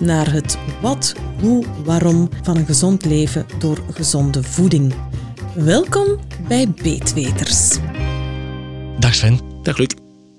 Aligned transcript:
naar 0.00 0.32
het 0.32 0.58
wat, 0.80 1.14
hoe, 1.40 1.64
waarom 1.84 2.28
van 2.42 2.56
een 2.56 2.66
gezond 2.66 3.04
leven 3.04 3.46
door 3.58 3.82
gezonde 3.92 4.42
voeding. 4.42 4.94
Welkom 5.54 6.18
bij 6.48 6.68
Beetweters. 6.82 7.78
Dag 8.98 9.14
Sven. 9.14 9.40
Dag 9.62 9.78
Luc. 9.78 9.88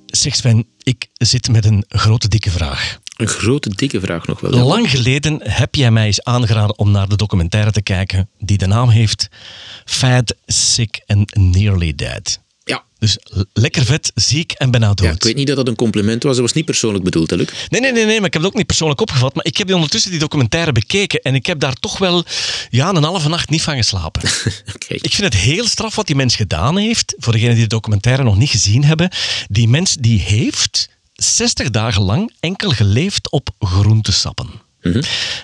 Zeg 0.05 0.36
Sven, 0.36 0.67
ik 0.84 1.08
zit 1.14 1.50
met 1.50 1.66
een 1.66 1.84
grote 1.88 2.27
dikke 2.27 2.50
vraag. 2.50 3.00
Een 3.17 3.27
grote, 3.27 3.70
dikke 3.70 4.00
vraag 4.00 4.27
nog 4.27 4.40
wel. 4.40 4.67
Lang 4.67 4.90
geleden 4.90 5.40
heb 5.44 5.76
jij 5.76 5.91
mij 5.91 6.05
eens 6.05 6.23
aangeraden 6.23 6.78
om 6.78 6.91
naar 6.91 7.09
de 7.09 7.16
documentaire 7.16 7.72
te 7.72 7.81
kijken 7.81 8.30
die 8.38 8.58
de 8.58 8.67
naam 8.67 8.89
heeft 8.89 9.28
Fat, 9.86 10.36
Sick 10.45 11.03
and 11.05 11.36
Nearly 11.36 11.95
Dead. 11.95 12.39
Dus 12.99 13.17
lekker 13.53 13.85
vet, 13.85 14.12
ziek 14.16 14.52
en 14.52 14.71
bijna 14.71 14.88
dood. 14.88 15.08
ja, 15.08 15.12
ik 15.12 15.23
weet 15.23 15.35
niet 15.35 15.48
dat 15.48 15.55
dat 15.55 15.67
een 15.67 15.76
compliment 15.76 16.23
was. 16.23 16.33
Dat 16.33 16.42
was 16.42 16.53
niet 16.53 16.66
persoonlijk 16.66 17.03
bedoeld, 17.03 17.30
hè, 17.30 17.36
Luc? 17.36 17.47
Nee, 17.69 17.81
nee, 17.81 17.92
nee, 17.92 18.05
nee, 18.05 18.17
maar 18.17 18.28
ik 18.28 18.33
heb 18.33 18.42
het 18.42 18.52
ook 18.52 18.58
niet 18.58 18.67
persoonlijk 18.67 19.02
opgevat. 19.02 19.36
Maar 19.36 19.45
ik 19.45 19.58
heb 19.58 19.67
die 19.67 19.75
ondertussen 19.75 20.11
die 20.11 20.19
documentaire 20.19 20.72
bekeken 20.72 21.22
en 21.22 21.36
ik 21.36 21.45
heb 21.45 21.59
daar 21.59 21.73
toch 21.73 21.97
wel 21.97 22.23
ja, 22.70 22.89
een 22.89 23.03
halve 23.03 23.30
nacht 23.30 23.50
niet 23.50 23.61
van 23.61 23.75
geslapen. 23.75 24.22
Ik 24.88 25.14
vind 25.14 25.33
het 25.33 25.42
heel 25.42 25.67
straf 25.67 25.95
wat 25.95 26.08
die 26.08 26.16
mens 26.16 26.36
gedaan 26.36 26.77
heeft. 26.77 27.16
Voor 27.17 27.33
degenen 27.33 27.53
die 27.53 27.64
de 27.64 27.70
documentaire 27.70 28.23
nog 28.23 28.38
niet 28.38 28.50
gezien 28.50 28.83
hebben. 28.83 29.09
Die 29.47 29.67
mens 29.67 29.95
die 30.00 30.20
heeft 30.20 30.89
60 31.14 31.70
dagen 31.70 32.02
lang 32.02 32.33
enkel 32.39 32.70
geleefd 32.70 33.31
op 33.31 33.50
groentesappen. 33.59 34.50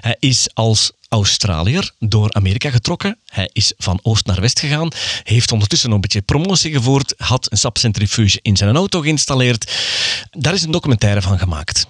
Hij 0.02 0.16
is 0.19 0.47
als 0.53 0.91
Australiër 1.09 1.91
door 2.00 2.33
Amerika 2.33 2.69
getrokken. 2.69 3.17
Hij 3.25 3.50
is 3.53 3.73
van 3.77 4.00
oost 4.02 4.25
naar 4.25 4.42
west 4.42 4.59
gegaan. 4.59 4.89
Heeft 5.23 5.52
ondertussen 5.52 5.88
nog 5.89 5.97
een 5.97 6.02
beetje 6.02 6.22
promotie 6.22 6.72
gevoerd. 6.72 7.14
Had 7.17 7.52
een 7.52 7.58
sapcentrifuge 7.58 8.39
in 8.42 8.58
zijn 8.58 8.75
auto 8.75 9.02
geïnstalleerd. 9.02 9.72
Daar 10.31 10.53
is 10.53 10.64
een 10.64 10.72
documentaire 10.72 11.22
van 11.22 11.39
gemaakt. 11.39 11.88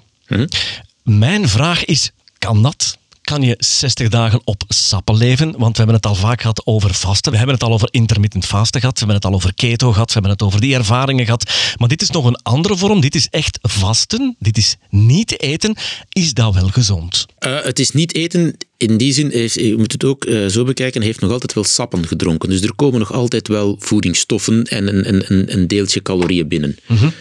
Mijn 1.03 1.49
vraag 1.49 1.85
is, 1.85 2.11
kan 2.37 2.63
dat? 2.63 2.97
Kan 3.25 3.41
je 3.41 3.55
60 3.57 4.09
dagen 4.09 4.41
op 4.43 4.63
sappen 4.67 5.15
leven? 5.15 5.51
Want 5.57 5.71
we 5.71 5.77
hebben 5.77 5.95
het 5.95 6.05
al 6.05 6.15
vaak 6.15 6.41
gehad 6.41 6.65
over 6.65 6.93
vasten. 6.93 7.31
We 7.31 7.37
hebben 7.37 7.55
het 7.55 7.63
al 7.63 7.73
over 7.73 7.87
intermittent 7.91 8.45
vasten 8.45 8.79
gehad. 8.79 8.99
We 8.99 9.05
hebben 9.05 9.15
het 9.15 9.25
al 9.25 9.33
over 9.33 9.53
keto 9.53 9.91
gehad. 9.91 10.07
We 10.07 10.13
hebben 10.13 10.31
het 10.31 10.41
over 10.41 10.61
die 10.61 10.75
ervaringen 10.75 11.25
gehad. 11.25 11.51
Maar 11.77 11.87
dit 11.87 12.01
is 12.01 12.09
nog 12.09 12.25
een 12.25 12.41
andere 12.43 12.77
vorm. 12.77 12.99
Dit 12.99 13.15
is 13.15 13.27
echt 13.29 13.59
vasten. 13.61 14.35
Dit 14.39 14.57
is 14.57 14.77
niet 14.89 15.39
eten. 15.41 15.75
Is 16.09 16.33
dat 16.33 16.53
wel 16.53 16.67
gezond? 16.67 17.25
Eh, 17.37 17.61
het 17.61 17.79
is 17.79 17.91
niet 17.91 18.15
eten. 18.15 18.57
In 18.77 18.97
die 18.97 19.13
zin, 19.13 19.29
heeft, 19.29 19.53
je 19.53 19.77
moet 19.77 19.91
het 19.91 20.03
ook 20.03 20.25
eh, 20.25 20.45
zo 20.45 20.63
bekijken, 20.63 20.97
hij 20.99 21.07
heeft 21.09 21.21
nog 21.21 21.31
altijd 21.31 21.53
wel 21.53 21.63
sappen 21.63 22.07
gedronken. 22.07 22.49
Dus 22.49 22.61
er 22.61 22.75
komen 22.75 22.99
nog 22.99 23.13
altijd 23.13 23.47
wel 23.47 23.75
voedingsstoffen 23.79 24.63
en 24.63 24.87
een, 24.87 25.09
een, 25.09 25.53
een- 25.53 25.67
deeltje 25.67 26.01
calorieën 26.01 26.47
binnen. 26.47 26.77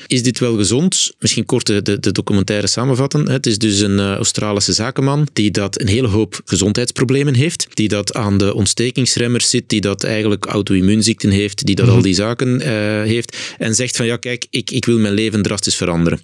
Is 0.06 0.22
dit 0.22 0.38
wel 0.38 0.56
gezond? 0.56 1.12
Misschien 1.19 1.44
kort 1.44 1.66
de, 1.66 1.82
de, 2.00 2.12
documentaire 2.12 2.66
samenvatten. 2.66 3.28
Het 3.28 3.47
is 3.47 3.58
dus 3.58 3.80
een 3.80 3.98
eh, 3.98 4.14
Australische 4.14 4.72
zakenman 4.72 5.28
die 5.32 5.50
dat 5.50 5.81
een 5.81 5.88
hele 5.88 6.09
hoop 6.09 6.41
gezondheidsproblemen 6.44 7.34
heeft, 7.34 7.66
die 7.75 7.88
dat 7.88 8.14
aan 8.14 8.38
de 8.38 8.54
ontstekingsremmers 8.54 9.50
zit, 9.50 9.64
die 9.66 9.81
dat 9.81 10.04
eigenlijk 10.04 10.44
auto-immuunziekten 10.47 11.31
heeft, 11.31 11.66
die 11.66 11.75
dat 11.75 11.88
al 11.88 12.03
die 12.03 12.14
zaken 12.14 12.60
eh, 12.60 12.69
heeft 13.03 13.37
en 13.59 13.75
zegt 13.75 13.97
van 13.97 14.06
ja, 14.06 14.16
kijk, 14.16 14.47
ik, 14.50 14.70
ik 14.70 14.84
wil 14.84 14.98
mijn 14.98 15.14
leven 15.14 15.43
drastisch 15.43 15.76
veranderen. 15.76 16.20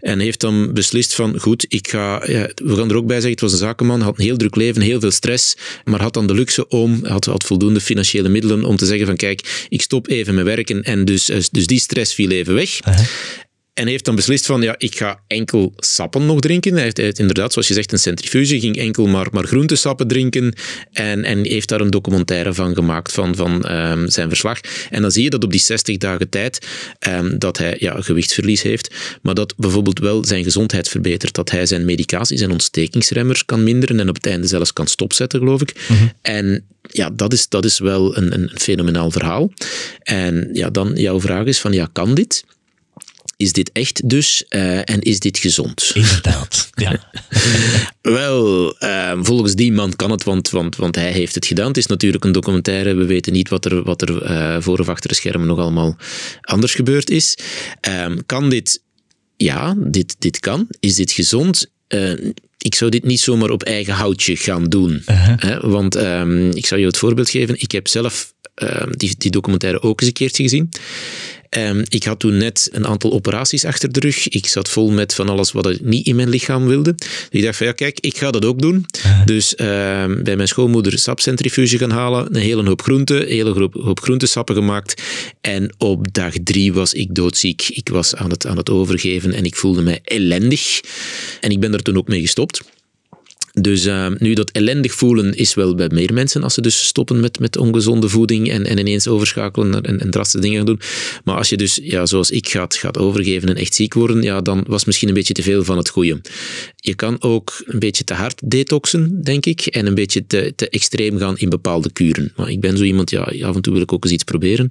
En 0.00 0.18
heeft 0.18 0.40
dan 0.40 0.72
beslist 0.72 1.14
van 1.14 1.38
goed, 1.40 1.66
ik 1.68 1.88
ga, 1.88 2.22
ja, 2.26 2.50
we 2.54 2.76
gaan 2.76 2.90
er 2.90 2.96
ook 2.96 3.06
bij 3.06 3.14
zeggen, 3.20 3.30
het 3.30 3.40
was 3.40 3.52
een 3.52 3.58
zakenman, 3.58 4.00
had 4.00 4.18
een 4.18 4.24
heel 4.24 4.36
druk 4.36 4.54
leven, 4.56 4.62
heel 4.72 5.00
veel 5.00 5.10
stress, 5.10 5.56
maar 5.84 6.00
had 6.00 6.14
dan 6.14 6.26
de 6.26 6.34
luxe 6.34 6.68
om, 6.68 7.04
had, 7.04 7.24
had 7.24 7.44
voldoende 7.44 7.80
financiële 7.80 8.28
middelen 8.28 8.64
om 8.64 8.76
te 8.76 8.86
zeggen 8.86 9.06
van 9.06 9.16
kijk, 9.16 9.66
ik 9.68 9.82
stop 9.82 10.08
even 10.08 10.34
met 10.34 10.44
werken 10.44 10.82
en 10.82 11.04
dus, 11.04 11.24
dus 11.50 11.66
die 11.66 11.80
stress 11.80 12.14
viel 12.14 12.30
even 12.30 12.54
weg. 12.54 12.80
En 13.74 13.86
heeft 13.86 14.04
dan 14.04 14.14
beslist 14.14 14.46
van, 14.46 14.62
ja, 14.62 14.74
ik 14.78 14.96
ga 14.96 15.20
enkel 15.26 15.72
sappen 15.76 16.26
nog 16.26 16.40
drinken. 16.40 16.72
Hij 16.72 16.82
heeft, 16.82 16.96
hij 16.96 17.06
heeft 17.06 17.18
inderdaad, 17.18 17.52
zoals 17.52 17.68
je 17.68 17.74
zegt, 17.74 17.92
een 17.92 17.98
centrifuge, 17.98 18.60
ging 18.60 18.76
enkel 18.76 19.06
maar, 19.06 19.26
maar 19.32 19.44
groentesappen 19.44 20.08
drinken 20.08 20.54
en, 20.92 21.24
en 21.24 21.44
heeft 21.44 21.68
daar 21.68 21.80
een 21.80 21.90
documentaire 21.90 22.54
van 22.54 22.74
gemaakt 22.74 23.12
van, 23.12 23.36
van 23.36 23.64
ehm, 23.64 24.08
zijn 24.08 24.28
verslag. 24.28 24.60
En 24.90 25.02
dan 25.02 25.10
zie 25.10 25.22
je 25.22 25.30
dat 25.30 25.44
op 25.44 25.50
die 25.50 25.60
60 25.60 25.96
dagen 25.96 26.28
tijd 26.28 26.66
ehm, 26.98 27.38
dat 27.38 27.58
hij 27.58 27.76
ja, 27.78 28.00
gewichtsverlies 28.00 28.62
heeft, 28.62 28.94
maar 29.22 29.34
dat 29.34 29.54
bijvoorbeeld 29.56 29.98
wel 29.98 30.24
zijn 30.24 30.44
gezondheid 30.44 30.88
verbetert. 30.88 31.34
Dat 31.34 31.50
hij 31.50 31.66
zijn 31.66 31.84
medicatie, 31.84 32.38
zijn 32.38 32.50
ontstekingsremmers 32.50 33.44
kan 33.44 33.64
minderen 33.64 34.00
en 34.00 34.08
op 34.08 34.14
het 34.14 34.26
einde 34.26 34.46
zelfs 34.46 34.72
kan 34.72 34.86
stopzetten, 34.86 35.38
geloof 35.38 35.60
ik. 35.60 35.74
En 36.22 36.64
ja, 36.90 37.10
dat 37.10 37.32
is, 37.32 37.48
dat 37.48 37.64
is 37.64 37.78
wel 37.78 38.16
een, 38.16 38.34
een 38.34 38.50
fenomenaal 38.54 39.10
verhaal. 39.10 39.52
En 40.02 40.48
ja, 40.52 40.70
dan 40.70 40.92
jouw 40.94 41.20
vraag 41.20 41.44
is 41.44 41.58
van, 41.58 41.72
ja, 41.72 41.88
kan 41.92 42.14
dit? 42.14 42.44
Is 43.44 43.52
dit 43.52 43.72
echt 43.72 44.08
dus 44.08 44.44
eh, 44.48 44.78
en 44.78 45.00
is 45.00 45.18
dit 45.18 45.38
gezond? 45.38 45.90
Inderdaad. 45.94 46.70
Ja. 46.74 47.10
Wel, 48.02 48.74
ehm, 48.78 49.22
volgens 49.24 49.54
die 49.54 49.72
man 49.72 49.96
kan 49.96 50.10
het, 50.10 50.24
want, 50.24 50.50
want, 50.50 50.76
want 50.76 50.94
hij 50.94 51.12
heeft 51.12 51.34
het 51.34 51.46
gedaan. 51.46 51.66
Het 51.66 51.76
is 51.76 51.86
natuurlijk 51.86 52.24
een 52.24 52.32
documentaire. 52.32 52.94
We 52.94 53.04
weten 53.04 53.32
niet 53.32 53.48
wat 53.48 53.64
er, 53.64 53.82
wat 53.82 54.02
er 54.02 54.22
eh, 54.22 54.56
voor 54.60 54.78
of 54.78 54.88
achter 54.88 55.08
de 55.08 55.14
schermen 55.14 55.46
nog 55.46 55.58
allemaal 55.58 55.96
anders 56.40 56.74
gebeurd 56.74 57.10
is. 57.10 57.38
Ehm, 57.80 58.18
kan 58.26 58.50
dit? 58.50 58.82
Ja, 59.36 59.74
dit, 59.78 60.16
dit 60.18 60.40
kan. 60.40 60.66
Is 60.80 60.94
dit 60.94 61.12
gezond? 61.12 61.70
Eh, 61.86 62.12
ik 62.58 62.74
zou 62.74 62.90
dit 62.90 63.04
niet 63.04 63.20
zomaar 63.20 63.50
op 63.50 63.62
eigen 63.62 63.94
houtje 63.94 64.36
gaan 64.36 64.64
doen. 64.64 65.02
Hè, 65.06 65.60
want 65.60 65.94
ehm, 65.94 66.50
ik 66.50 66.66
zal 66.66 66.78
je 66.78 66.86
het 66.86 66.96
voorbeeld 66.96 67.30
geven. 67.30 67.60
Ik 67.60 67.72
heb 67.72 67.88
zelf 67.88 68.32
die, 68.90 69.14
die 69.18 69.30
documentaire 69.30 69.82
ook 69.82 70.00
eens 70.00 70.08
een 70.08 70.14
keertje 70.14 70.42
gezien. 70.42 70.70
Ehm, 71.54 71.84
ik 71.88 72.04
had 72.04 72.18
toen 72.18 72.36
net 72.36 72.68
een 72.72 72.86
aantal 72.86 73.12
operaties 73.12 73.64
achter 73.64 73.92
de 73.92 74.00
rug. 74.00 74.28
Ik 74.28 74.46
zat 74.46 74.68
vol 74.68 74.90
met 74.90 75.14
van 75.14 75.28
alles 75.28 75.52
wat 75.52 75.70
ik 75.70 75.80
niet 75.80 76.06
in 76.06 76.16
mijn 76.16 76.28
lichaam 76.28 76.66
wilde. 76.66 76.94
Ik 77.30 77.42
dacht 77.42 77.56
van 77.56 77.66
ja, 77.66 77.72
kijk, 77.72 78.00
ik 78.00 78.16
ga 78.16 78.30
dat 78.30 78.44
ook 78.44 78.60
doen. 78.60 78.86
Dus 79.24 79.54
ehm, 79.54 80.22
bij 80.22 80.36
mijn 80.36 80.48
schoonmoeder 80.48 80.98
sapcentrifuge 80.98 81.78
gaan 81.78 81.90
halen. 81.90 82.26
Een 82.34 82.40
hele 82.40 82.64
hoop 82.64 82.82
groenten, 82.82 83.22
een 83.22 83.28
hele 83.28 83.50
hoop, 83.50 83.74
hoop 83.74 84.00
groentesappen 84.00 84.54
gemaakt. 84.54 85.02
En 85.40 85.74
op 85.78 86.12
dag 86.12 86.32
drie 86.44 86.72
was 86.72 86.92
ik 86.92 87.14
doodziek. 87.14 87.68
Ik 87.68 87.88
was 87.88 88.14
aan 88.14 88.30
het, 88.30 88.46
aan 88.46 88.56
het 88.56 88.70
overgeven 88.70 89.32
en 89.32 89.44
ik 89.44 89.56
voelde 89.56 89.82
mij 89.82 90.00
ellendig. 90.04 90.80
En 91.40 91.50
ik 91.50 91.60
ben 91.60 91.72
er 91.72 91.82
toen 91.82 91.96
ook 91.96 92.08
mee 92.08 92.20
gestopt. 92.20 92.62
Dus 93.60 93.86
uh, 93.86 94.06
nu 94.18 94.34
dat 94.34 94.50
ellendig 94.50 94.94
voelen 94.94 95.34
is 95.34 95.54
wel 95.54 95.74
bij 95.74 95.88
meer 95.92 96.12
mensen 96.12 96.42
als 96.42 96.54
ze 96.54 96.60
dus 96.60 96.86
stoppen 96.86 97.20
met, 97.20 97.38
met 97.38 97.56
ongezonde 97.56 98.08
voeding 98.08 98.50
en, 98.50 98.66
en 98.66 98.78
ineens 98.78 99.08
overschakelen 99.08 99.68
naar- 99.70 99.82
en, 99.82 100.00
en 100.00 100.10
drastische 100.10 100.40
dingen 100.40 100.56
gaan 100.56 100.66
doen. 100.66 100.80
Maar 101.24 101.36
als 101.36 101.48
je 101.48 101.56
dus, 101.56 101.78
ja, 101.82 102.06
zoals 102.06 102.30
ik, 102.30 102.48
gaat, 102.48 102.74
gaat 102.74 102.98
overgeven 102.98 103.48
en 103.48 103.56
echt 103.56 103.74
ziek 103.74 103.94
worden, 103.94 104.22
ja, 104.22 104.40
dan 104.40 104.64
was 104.68 104.84
misschien 104.84 105.08
een 105.08 105.14
beetje 105.14 105.34
te 105.34 105.42
veel 105.42 105.64
van 105.64 105.76
het 105.76 105.88
goede. 105.88 106.20
Je 106.76 106.94
kan 106.94 107.22
ook 107.22 107.62
een 107.64 107.78
beetje 107.78 108.04
te 108.04 108.14
hard 108.14 108.40
detoxen, 108.44 109.22
denk 109.22 109.46
ik, 109.46 109.60
en 109.66 109.86
een 109.86 109.94
beetje 109.94 110.26
te, 110.26 110.52
te 110.56 110.68
extreem 110.68 111.18
gaan 111.18 111.38
in 111.38 111.48
bepaalde 111.48 111.92
kuren. 111.92 112.32
Maar 112.36 112.50
ik 112.50 112.60
ben 112.60 112.76
zo 112.76 112.84
iemand, 112.84 113.10
ja, 113.10 113.22
af 113.22 113.54
en 113.54 113.62
toe 113.62 113.72
wil 113.72 113.82
ik 113.82 113.92
ook 113.92 114.04
eens 114.04 114.12
iets 114.12 114.24
proberen. 114.24 114.68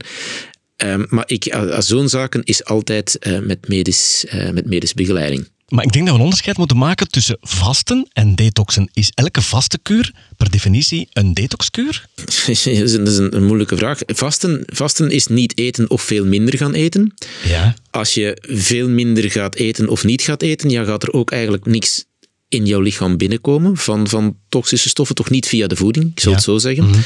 Um, 0.78 1.06
maar 1.10 1.24
ik, 1.28 1.56
zo'n 1.80 2.10
zaken 2.10 2.44
is 2.44 2.64
altijd 2.64 3.18
uh, 3.28 3.40
met, 3.40 3.68
medisch, 3.68 4.26
uh, 4.34 4.50
met 4.50 4.66
medische 4.66 4.96
begeleiding. 4.96 5.48
Maar 5.68 5.84
ik 5.84 5.92
denk 5.92 6.06
dat 6.06 6.14
we 6.14 6.20
een 6.20 6.26
onderscheid 6.26 6.58
moeten 6.58 6.78
maken 6.78 7.10
tussen 7.10 7.38
vasten 7.42 8.08
en 8.14 8.36
detoxen. 8.36 8.90
Is 8.94 9.12
elke 9.14 9.42
vaste 9.42 9.80
kuur 9.82 10.14
per 10.38 10.50
definitie 10.50 11.08
een 11.14 11.34
detoxkuur? 11.34 12.08
dat 12.26 12.48
is, 12.48 12.66
een, 12.66 13.04
dat 13.04 13.14
is 13.14 13.18
een, 13.18 13.36
een, 13.36 13.46
moeilijke 13.46 13.78
vraag. 13.78 14.00
Vasten, 14.06 14.64
vasten 14.66 15.12
is 15.12 15.28
niet 15.28 15.58
eten 15.58 15.90
of 15.90 16.02
veel 16.02 16.26
minder 16.26 16.58
gaan 16.58 16.74
eten. 16.74 17.14
Ja. 17.44 17.76
Als 17.92 18.14
je 18.14 18.38
veel 18.42 18.90
minder 18.90 19.32
gaat 19.32 19.56
eten 19.56 19.90
of 19.90 20.04
niet 20.04 20.22
gaat 20.22 20.42
eten, 20.42 20.70
ja, 20.70 20.84
gaat 20.84 21.04
er 21.04 21.14
ook 21.14 21.32
eigenlijk 21.32 21.66
niks 21.66 22.06
in 22.48 22.66
jouw 22.66 22.82
lichaam 22.82 23.18
binnenkomen 23.18 23.78
van, 23.78 24.08
van 24.08 24.38
toxische 24.50 24.90
stoffen, 24.90 25.16
toch 25.16 25.30
niet 25.30 25.48
via 25.48 25.68
de 25.68 25.76
voeding, 25.76 26.12
ik 26.12 26.20
zal 26.20 26.32
ja. 26.32 26.38
het 26.38 26.46
zo 26.46 26.58
zeggen. 26.58 26.84
Mm 26.84 26.92
-hmm. 26.92 27.04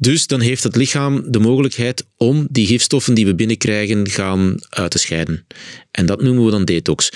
Dus 0.00 0.26
dan 0.26 0.40
heeft 0.40 0.62
het 0.62 0.76
lichaam 0.76 1.22
de 1.26 1.38
mogelijkheid 1.38 2.06
om 2.16 2.46
die 2.50 2.66
gifstoffen 2.66 3.14
die 3.14 3.26
we 3.26 3.34
binnenkrijgen 3.34 4.08
gaan 4.08 4.54
uit 4.68 4.90
te 4.90 4.98
scheiden. 4.98 5.46
En 5.90 6.06
dat 6.06 6.22
noemen 6.22 6.44
we 6.44 6.50
dan 6.50 6.64
detox. 6.64 7.12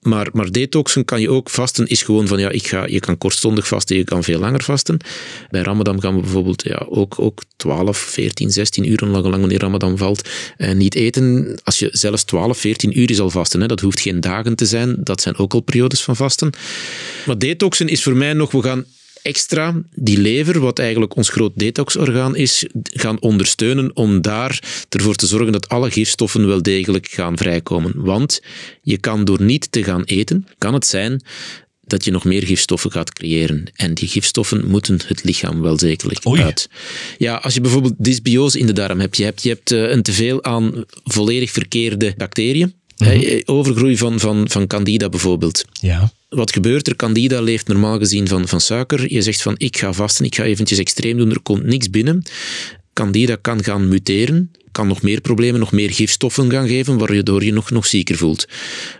Maar, 0.00 0.28
maar 0.32 0.50
detoxen 0.50 1.04
kan 1.04 1.20
je 1.20 1.30
ook 1.30 1.50
vasten, 1.50 1.86
is 1.86 2.02
gewoon 2.02 2.26
van 2.26 2.38
ja, 2.38 2.50
ik 2.50 2.66
ga, 2.66 2.86
je 2.86 3.00
kan 3.00 3.18
kortstondig 3.18 3.66
vasten, 3.66 3.96
je 3.96 4.04
kan 4.04 4.24
veel 4.24 4.38
langer 4.38 4.62
vasten. 4.62 4.96
Bij 5.50 5.62
Ramadan 5.62 6.00
gaan 6.00 6.14
we 6.14 6.20
bijvoorbeeld 6.20 6.62
ja, 6.64 6.86
ook, 6.88 7.18
ook 7.18 7.42
12, 7.56 7.98
14, 7.98 8.50
16 8.50 8.90
uur, 8.90 9.02
lang, 9.06 9.24
wanneer 9.24 9.60
Ramadan 9.60 9.98
valt, 9.98 10.28
eh, 10.56 10.74
niet 10.74 10.94
eten. 10.94 11.58
Als 11.64 11.78
je 11.78 11.88
zelfs 11.92 12.24
12, 12.24 12.58
14 12.58 12.98
uur 12.98 13.10
is 13.10 13.20
al 13.20 13.30
vasten, 13.30 13.60
hè, 13.60 13.66
dat 13.66 13.80
hoeft 13.80 14.00
geen 14.00 14.20
dagen 14.20 14.56
te 14.56 14.66
zijn, 14.66 14.96
dat 14.98 15.20
zijn 15.20 15.36
ook 15.36 15.52
al 15.52 15.60
periodes 15.60 16.02
van 16.02 16.16
vasten. 16.16 16.50
Maar 17.26 17.38
detoxen 17.38 17.88
is 17.88 18.02
voor 18.02 18.16
mij 18.16 18.32
nog, 18.32 18.50
we 18.50 18.62
gaan 18.62 18.84
extra 19.26 19.82
die 19.94 20.18
lever, 20.18 20.60
wat 20.60 20.78
eigenlijk 20.78 21.16
ons 21.16 21.28
groot 21.28 21.52
detoxorgaan 21.54 22.36
is, 22.36 22.66
gaan 22.82 23.20
ondersteunen 23.20 23.96
om 23.96 24.20
daar 24.20 24.84
ervoor 24.88 25.14
te 25.14 25.26
zorgen 25.26 25.52
dat 25.52 25.68
alle 25.68 25.90
gifstoffen 25.90 26.46
wel 26.46 26.62
degelijk 26.62 27.08
gaan 27.08 27.36
vrijkomen. 27.36 27.92
Want 27.94 28.40
je 28.82 28.98
kan 28.98 29.24
door 29.24 29.42
niet 29.42 29.72
te 29.72 29.84
gaan 29.84 30.04
eten, 30.04 30.46
kan 30.58 30.74
het 30.74 30.86
zijn 30.86 31.22
dat 31.86 32.04
je 32.04 32.10
nog 32.10 32.24
meer 32.24 32.42
gifstoffen 32.42 32.92
gaat 32.92 33.12
creëren. 33.12 33.64
En 33.74 33.94
die 33.94 34.08
gifstoffen 34.08 34.66
moeten 34.66 35.00
het 35.06 35.24
lichaam 35.24 35.60
wel 35.60 35.78
zekerlijk 35.78 36.26
uit. 36.26 36.68
Ja, 37.18 37.34
als 37.34 37.54
je 37.54 37.60
bijvoorbeeld 37.60 37.94
dysbiose 37.98 38.58
in 38.58 38.66
de 38.66 38.72
darm 38.72 39.00
hebt, 39.00 39.16
je 39.16 39.24
hebt, 39.24 39.42
je 39.42 39.48
hebt 39.48 39.70
eh, 39.70 39.90
een 39.90 40.02
teveel 40.02 40.44
aan 40.44 40.84
volledig 41.04 41.50
verkeerde 41.50 42.14
bacteriën, 42.16 42.74
mhm. 42.96 43.40
overgroei 43.44 43.96
van, 43.96 44.20
van, 44.20 44.50
van 44.50 44.66
candida 44.66 45.08
bijvoorbeeld. 45.08 45.64
Ja 45.80 46.10
wat 46.28 46.52
gebeurt 46.52 46.86
er? 46.88 46.96
Candida 46.96 47.40
leeft 47.40 47.68
normaal 47.68 47.98
gezien 47.98 48.28
van, 48.28 48.48
van 48.48 48.60
suiker. 48.60 49.12
Je 49.12 49.22
zegt 49.22 49.42
van 49.42 49.54
ik 49.58 49.76
ga 49.76 49.92
vasten, 49.92 50.24
ik 50.24 50.34
ga 50.34 50.42
eventjes 50.42 50.78
extreem 50.78 51.16
doen, 51.16 51.30
er 51.30 51.40
komt 51.40 51.64
niks 51.64 51.90
binnen. 51.90 52.22
Candida 52.92 53.36
kan 53.40 53.64
gaan 53.64 53.88
muteren, 53.88 54.52
kan 54.72 54.86
nog 54.86 55.02
meer 55.02 55.20
problemen, 55.20 55.60
nog 55.60 55.72
meer 55.72 55.90
gifstoffen 55.90 56.50
gaan 56.50 56.68
geven, 56.68 56.98
waardoor 56.98 57.44
je 57.44 57.52
nog, 57.52 57.70
nog 57.70 57.86
zieker 57.86 58.16
voelt. 58.16 58.48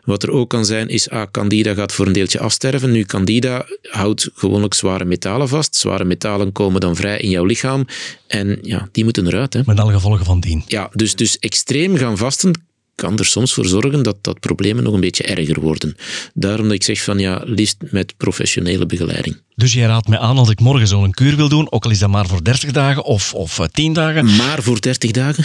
Wat 0.05 0.23
er 0.23 0.31
ook 0.31 0.51
kan 0.51 0.65
zijn, 0.65 0.89
is 0.89 1.11
ah, 1.11 1.27
Candida 1.31 1.75
gaat 1.75 1.93
voor 1.93 2.07
een 2.07 2.13
deeltje 2.13 2.39
afsterven. 2.39 2.91
Nu, 2.91 3.05
Candida 3.05 3.67
houdt 3.83 4.31
gewoonlijk 4.35 4.75
zware 4.75 5.05
metalen 5.05 5.49
vast. 5.49 5.77
Zware 5.77 6.05
metalen 6.05 6.53
komen 6.53 6.81
dan 6.81 6.97
vrij 6.97 7.19
in 7.19 7.31
jouw 7.31 7.45
lichaam 7.45 7.87
en 8.27 8.59
ja, 8.63 8.89
die 8.93 9.05
moeten 9.05 9.27
eruit. 9.27 9.53
Hè. 9.53 9.61
Met 9.67 9.81
alle 9.81 9.93
gevolgen 9.93 10.25
van 10.25 10.41
dien. 10.41 10.65
Ja, 10.67 10.91
dus, 10.93 11.15
dus 11.15 11.39
extreem 11.39 11.97
gaan 11.97 12.17
vasten 12.17 12.65
kan 12.97 13.19
er 13.19 13.25
soms 13.25 13.55
voor 13.55 13.67
zorgen 13.67 14.03
dat, 14.03 14.17
dat 14.21 14.41
problemen 14.41 14.85
nog 14.85 14.95
een 14.95 15.01
beetje 15.01 15.25
erger 15.25 15.61
worden. 15.61 15.97
Daarom 16.35 16.67
dat 16.67 16.75
ik 16.75 16.83
zeg 16.83 17.03
van 17.03 17.19
ja, 17.19 17.43
liefst 17.45 17.77
met 17.91 18.17
professionele 18.17 18.87
begeleiding. 18.87 19.37
Dus 19.57 19.73
jij 19.73 19.87
raadt 19.87 20.09
mij 20.09 20.19
aan 20.19 20.39
als 20.39 20.51
ik 20.51 20.61
morgen 20.61 20.87
zo'n 20.87 21.11
kuur 21.11 21.37
wil 21.37 21.49
doen, 21.49 21.73
ook 21.73 21.85
al 21.85 21.91
is 21.91 21.99
dat 21.99 22.09
maar 22.09 22.27
voor 22.27 22.45
30 22.45 22.71
dagen 22.71 23.05
of, 23.05 23.35
of 23.35 23.61
10 23.73 23.89
eh, 23.89 23.95
dagen. 23.95 24.37
Maar 24.37 24.63
voor 24.63 24.81
30 24.81 25.11
dagen? 25.11 25.45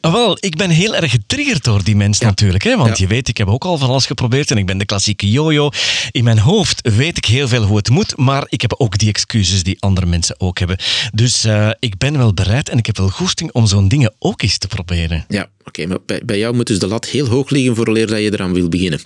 Ah, 0.00 0.12
wel, 0.12 0.36
ik 0.40 0.56
ben 0.56 0.70
heel 0.70 0.94
erg 0.94 1.10
getriggerd 1.10 1.64
door 1.64 1.84
die 1.84 1.96
mens 1.96 2.18
natuurlijk. 2.18 2.64
Hè? 2.64 2.76
Want 2.76 2.98
je 2.98 3.06
weet, 3.06 3.28
ik 3.28 3.36
heb 3.36 3.48
ook 3.48 3.64
al 3.64 3.78
van 3.78 3.88
alles 3.88 4.06
geprobeerd 4.06 4.50
en 4.50 4.56
ik 4.56 4.66
ben 4.66 4.78
de 4.78 4.84
klassieke 4.84 5.30
jojo. 5.30 5.70
In 6.10 6.24
mijn 6.24 6.38
hoofd 6.38 6.90
weet 6.96 7.16
ik 7.16 7.24
heel 7.24 7.48
veel 7.48 7.62
hoe 7.62 7.76
het 7.76 7.88
moet, 7.88 8.16
maar 8.16 8.44
ik 8.48 8.60
heb 8.60 8.74
ook 8.78 8.98
die 8.98 9.08
excuses 9.08 9.62
die 9.62 9.76
andere 9.80 10.06
mensen 10.06 10.40
ook 10.40 10.58
hebben. 10.58 10.76
Dus 11.12 11.44
uh, 11.44 11.70
ik 11.78 11.98
ben 11.98 12.18
wel 12.18 12.34
bereid 12.34 12.68
en 12.68 12.78
ik 12.78 12.86
heb 12.86 12.96
wel 12.96 13.08
goesting 13.08 13.52
om 13.52 13.66
zo'n 13.66 13.88
dingen 13.88 14.14
ook 14.18 14.42
eens 14.42 14.58
te 14.58 14.68
proberen. 14.68 15.24
Ja, 15.28 15.48
oké. 15.64 15.86
maar 15.86 15.98
bij, 16.06 16.22
bij 16.24 16.38
jou 16.38 16.54
moet 16.54 16.66
dus 16.66 16.78
de 16.78 16.88
lat 16.90 17.06
heel 17.06 17.26
hoog 17.26 17.50
liggen 17.50 17.76
voor 17.76 17.92
leer 17.92 18.06
dat 18.06 18.18
je 18.18 18.32
eraan 18.32 18.52
wil 18.52 18.68
beginnen. 18.68 19.00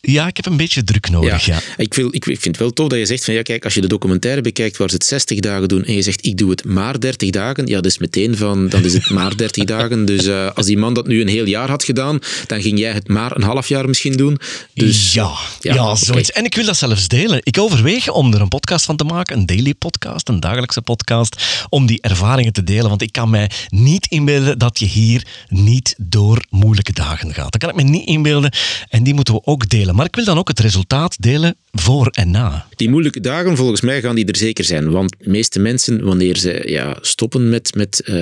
Ja, 0.00 0.26
ik 0.26 0.36
heb 0.36 0.46
een 0.46 0.56
beetje 0.56 0.84
druk 0.84 1.10
nodig, 1.10 1.44
ja. 1.44 1.60
Ik, 1.76 1.94
wil, 1.94 2.08
ik, 2.10 2.24
vind 2.24 2.44
het 2.44 2.56
wel 2.56 2.72
tof 2.72 2.88
dat 2.88 2.98
je 2.98 3.06
zegt 3.06 3.24
van 3.24 3.34
ja, 3.34 3.42
kijk, 3.42 3.64
als 3.64 3.74
je 3.74 3.80
de 3.80 3.86
documentaire 3.86 4.40
bekijkt 4.40 4.76
waar 4.76 4.88
ze 4.88 4.94
het 4.94 5.04
60 5.04 5.38
dagen 5.38 5.68
doen 5.68 5.84
en 5.84 5.94
je 5.94 6.02
zegt 6.02 6.26
ik 6.26 6.38
doe 6.38 6.50
het 6.50 6.64
maar 6.64 7.00
30 7.00 7.30
dagen, 7.30 7.66
ja, 7.66 7.74
dat 7.74 7.86
is 7.86 7.98
meteen 7.98 8.36
van, 8.36 8.68
dan 8.68 8.84
is 8.84 8.92
het 8.92 9.10
maar 9.18 9.36
30 9.36 9.64
dagen. 9.64 10.04
Dus 10.04 10.26
uh, 10.26 10.50
als 10.54 10.66
die 10.66 10.78
man 10.78 10.94
dat 10.94 11.06
nu 11.06 11.20
een 11.20 11.28
heel 11.28 11.46
jaar 11.46 11.68
had 11.68 11.84
gedaan, 11.84 12.18
dan 12.46 12.62
ging 12.62 12.78
jij 12.78 12.92
het 12.92 13.08
maar 13.08 13.36
een 13.36 13.42
half 13.42 13.68
jaar 13.68 13.88
misschien 13.88 14.16
doen. 14.16 14.38
Dus, 14.74 15.12
ja, 15.12 15.30
ja, 15.60 15.74
ja 15.74 15.94
zoiets. 15.94 16.32
En 16.32 16.44
ik 16.44 16.54
wil 16.54 16.64
dat 16.64 16.76
zelfs 16.76 17.08
delen. 17.08 17.40
Ik 17.42 17.58
overweeg 17.58 18.08
om 18.08 18.34
er 18.34 18.40
een 18.40 18.48
podcast 18.48 18.84
van 18.84 18.96
te 18.96 19.04
maken, 19.04 19.36
een 19.36 19.46
daily 19.46 19.74
podcast, 19.74 20.28
een 20.28 20.40
dagelijkse 20.40 20.82
podcast, 20.82 21.42
om 21.68 21.86
die 21.86 22.00
ervaringen 22.00 22.52
te 22.52 22.64
delen. 22.64 22.88
Want 22.88 23.02
ik 23.02 23.12
kan 23.12 23.30
mij 23.30 23.50
niet 23.68 24.06
inbeelden 24.06 24.58
dat 24.58 24.78
je 24.78 24.86
hier 24.86 25.26
niet 25.48 25.94
door 25.98 26.44
moeilijke 26.50 26.92
dagen 26.92 27.09
gaat. 27.16 27.52
Dat 27.52 27.60
kan 27.60 27.68
ik 27.68 27.76
me 27.76 27.82
niet 27.82 28.06
inbeelden. 28.06 28.52
En 28.88 29.02
die 29.02 29.14
moeten 29.14 29.34
we 29.34 29.40
ook 29.44 29.68
delen. 29.68 29.94
Maar 29.94 30.06
ik 30.06 30.14
wil 30.14 30.24
dan 30.24 30.38
ook 30.38 30.48
het 30.48 30.60
resultaat 30.60 31.16
delen 31.22 31.56
voor 31.72 32.06
en 32.06 32.30
na. 32.30 32.66
Die 32.76 32.90
moeilijke 32.90 33.20
dagen, 33.20 33.56
volgens 33.56 33.80
mij, 33.80 34.00
gaan 34.00 34.14
die 34.14 34.24
er 34.24 34.36
zeker 34.36 34.64
zijn. 34.64 34.90
Want 34.90 35.14
de 35.18 35.30
meeste 35.30 35.58
mensen, 35.58 36.04
wanneer 36.04 36.36
ze 36.36 36.62
ja, 36.66 36.96
stoppen 37.00 37.48
met, 37.48 37.74
met 37.74 38.02
uh, 38.04 38.14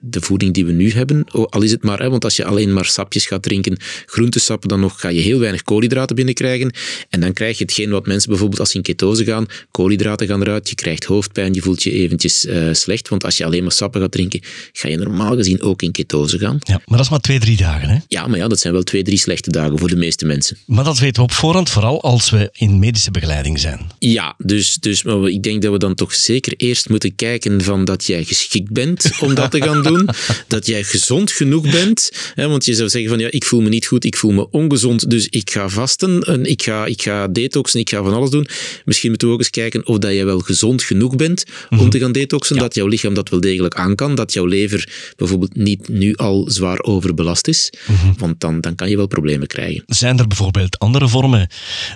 de 0.00 0.20
voeding 0.20 0.54
die 0.54 0.66
we 0.66 0.72
nu 0.72 0.90
hebben, 0.90 1.24
al 1.48 1.62
is 1.62 1.70
het 1.70 1.82
maar, 1.82 1.98
hè, 1.98 2.10
want 2.10 2.24
als 2.24 2.36
je 2.36 2.44
alleen 2.44 2.72
maar 2.72 2.84
sapjes 2.84 3.26
gaat 3.26 3.42
drinken, 3.42 3.76
groentesappen, 4.06 4.68
dan 4.68 4.80
nog 4.80 5.00
ga 5.00 5.08
je 5.08 5.20
heel 5.20 5.38
weinig 5.38 5.62
koolhydraten 5.62 6.16
binnenkrijgen. 6.16 6.72
En 7.10 7.20
dan 7.20 7.32
krijg 7.32 7.58
je 7.58 7.64
hetgeen 7.64 7.90
wat 7.90 8.06
mensen 8.06 8.28
bijvoorbeeld 8.28 8.60
als 8.60 8.70
ze 8.70 8.76
in 8.76 8.82
ketose 8.82 9.24
gaan, 9.24 9.46
koolhydraten 9.70 10.26
gaan 10.26 10.40
eruit, 10.40 10.68
je 10.68 10.74
krijgt 10.74 11.04
hoofdpijn, 11.04 11.54
je 11.54 11.60
voelt 11.60 11.82
je 11.82 11.90
eventjes 11.90 12.44
uh, 12.44 12.68
slecht. 12.72 13.08
Want 13.08 13.24
als 13.24 13.36
je 13.36 13.44
alleen 13.44 13.62
maar 13.62 13.72
sappen 13.72 14.00
gaat 14.00 14.12
drinken, 14.12 14.40
ga 14.72 14.88
je 14.88 14.96
normaal 14.96 15.36
gezien 15.36 15.62
ook 15.62 15.82
in 15.82 15.92
ketose 15.92 16.38
gaan. 16.38 16.56
Ja, 16.60 16.74
maar 16.74 16.96
dat 16.96 17.00
is 17.00 17.10
maar 17.10 17.20
twee, 17.20 17.38
drie 17.38 17.56
dagen, 17.56 17.88
hè? 17.88 17.98
Ja, 18.08 18.23
maar 18.26 18.38
ja, 18.38 18.48
dat 18.48 18.60
zijn 18.60 18.72
wel 18.72 18.82
twee, 18.82 19.02
drie 19.02 19.18
slechte 19.18 19.50
dagen 19.50 19.78
voor 19.78 19.88
de 19.88 19.96
meeste 19.96 20.26
mensen. 20.26 20.56
Maar 20.66 20.84
dat 20.84 20.98
weten 20.98 21.16
we 21.16 21.22
op 21.22 21.32
voorhand, 21.32 21.70
vooral 21.70 22.02
als 22.02 22.30
we 22.30 22.48
in 22.52 22.78
medische 22.78 23.10
begeleiding 23.10 23.58
zijn. 23.60 23.80
Ja, 23.98 24.34
dus, 24.38 24.74
dus 24.74 25.02
maar 25.02 25.28
ik 25.28 25.42
denk 25.42 25.62
dat 25.62 25.72
we 25.72 25.78
dan 25.78 25.94
toch 25.94 26.14
zeker 26.14 26.54
eerst 26.56 26.88
moeten 26.88 27.14
kijken 27.14 27.62
van 27.62 27.84
dat 27.84 28.04
jij 28.04 28.24
geschikt 28.24 28.72
bent 28.72 29.10
om 29.20 29.34
dat 29.34 29.50
te 29.50 29.62
gaan 29.62 29.82
doen. 29.82 30.08
dat 30.48 30.66
jij 30.66 30.84
gezond 30.84 31.32
genoeg 31.32 31.70
bent. 31.70 32.10
Hè, 32.34 32.48
want 32.48 32.64
je 32.64 32.74
zou 32.74 32.88
zeggen 32.88 33.10
van 33.10 33.18
ja, 33.18 33.30
ik 33.30 33.44
voel 33.44 33.60
me 33.60 33.68
niet 33.68 33.86
goed, 33.86 34.04
ik 34.04 34.16
voel 34.16 34.32
me 34.32 34.50
ongezond, 34.50 35.10
dus 35.10 35.28
ik 35.28 35.50
ga 35.50 35.68
vasten 35.68 36.20
en 36.20 36.44
ik 36.44 36.62
ga, 36.62 36.86
ik 36.86 37.02
ga 37.02 37.28
detoxen, 37.28 37.80
ik 37.80 37.90
ga 37.90 38.02
van 38.02 38.14
alles 38.14 38.30
doen. 38.30 38.46
Misschien 38.84 39.10
moeten 39.10 39.28
we 39.28 39.34
ook 39.34 39.40
eens 39.40 39.50
kijken 39.50 39.86
of 39.86 39.98
dat 39.98 40.12
jij 40.12 40.24
wel 40.24 40.38
gezond 40.38 40.82
genoeg 40.82 41.16
bent 41.16 41.44
om 41.70 41.76
mhm. 41.76 41.88
te 41.88 41.98
gaan 41.98 42.12
detoxen, 42.12 42.56
dat 42.56 42.74
jouw 42.74 42.86
lichaam 42.86 43.14
dat 43.14 43.28
wel 43.28 43.40
degelijk 43.40 43.74
aan 43.74 43.94
kan, 43.94 44.14
dat 44.14 44.32
jouw 44.32 44.46
lever 44.46 44.88
bijvoorbeeld 45.16 45.56
niet 45.56 45.88
nu 45.88 46.14
al 46.14 46.44
zwaar 46.50 46.82
overbelast 46.82 47.48
is, 47.48 47.72
mhm. 47.86 48.12
Want 48.18 48.40
dan, 48.40 48.60
dan 48.60 48.74
kan 48.74 48.88
je 48.88 48.96
wel 48.96 49.06
problemen 49.06 49.46
krijgen. 49.46 49.82
Zijn 49.86 50.18
er 50.18 50.26
bijvoorbeeld 50.26 50.78
andere 50.78 51.08
vormen 51.08 51.48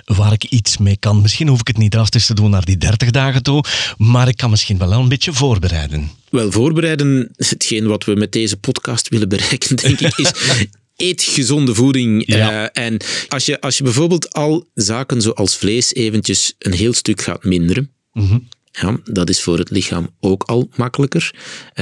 waar 0.05 0.31
ik 0.31 0.43
iets 0.43 0.77
mee 0.77 0.97
kan? 0.97 1.21
Misschien 1.21 1.47
hoef 1.47 1.59
ik 1.59 1.67
het 1.67 1.77
niet 1.77 1.91
drastisch 1.91 2.25
te 2.25 2.33
doen 2.33 2.49
naar 2.49 2.65
die 2.65 2.77
30 2.77 3.09
dagen 3.09 3.43
toe, 3.43 3.63
maar 3.97 4.27
ik 4.27 4.37
kan 4.37 4.49
misschien 4.49 4.77
wel 4.77 4.91
een 4.91 5.09
beetje 5.09 5.33
voorbereiden. 5.33 6.11
Wel, 6.29 6.51
voorbereiden, 6.51 7.31
hetgeen 7.35 7.87
wat 7.87 8.05
we 8.05 8.13
met 8.13 8.31
deze 8.31 8.57
podcast 8.57 9.09
willen 9.09 9.29
bereiken, 9.29 9.75
denk 9.75 9.99
ik, 9.99 10.17
is 10.17 10.31
eet 11.07 11.23
gezonde 11.23 11.75
voeding. 11.75 12.23
Ja. 12.27 12.63
Uh, 12.63 12.83
en 12.85 12.97
als 13.27 13.45
je, 13.45 13.61
als 13.61 13.77
je 13.77 13.83
bijvoorbeeld 13.83 14.33
al 14.33 14.67
zaken 14.73 15.21
zoals 15.21 15.55
vlees 15.57 15.93
eventjes 15.93 16.53
een 16.57 16.73
heel 16.73 16.93
stuk 16.93 17.21
gaat 17.21 17.43
minderen, 17.43 17.91
mm 18.13 18.47
ja, 18.71 18.97
dat 19.03 19.29
is 19.29 19.41
voor 19.41 19.57
het 19.57 19.69
lichaam 19.69 20.09
ook 20.19 20.43
al 20.43 20.69
makkelijker. 20.75 21.33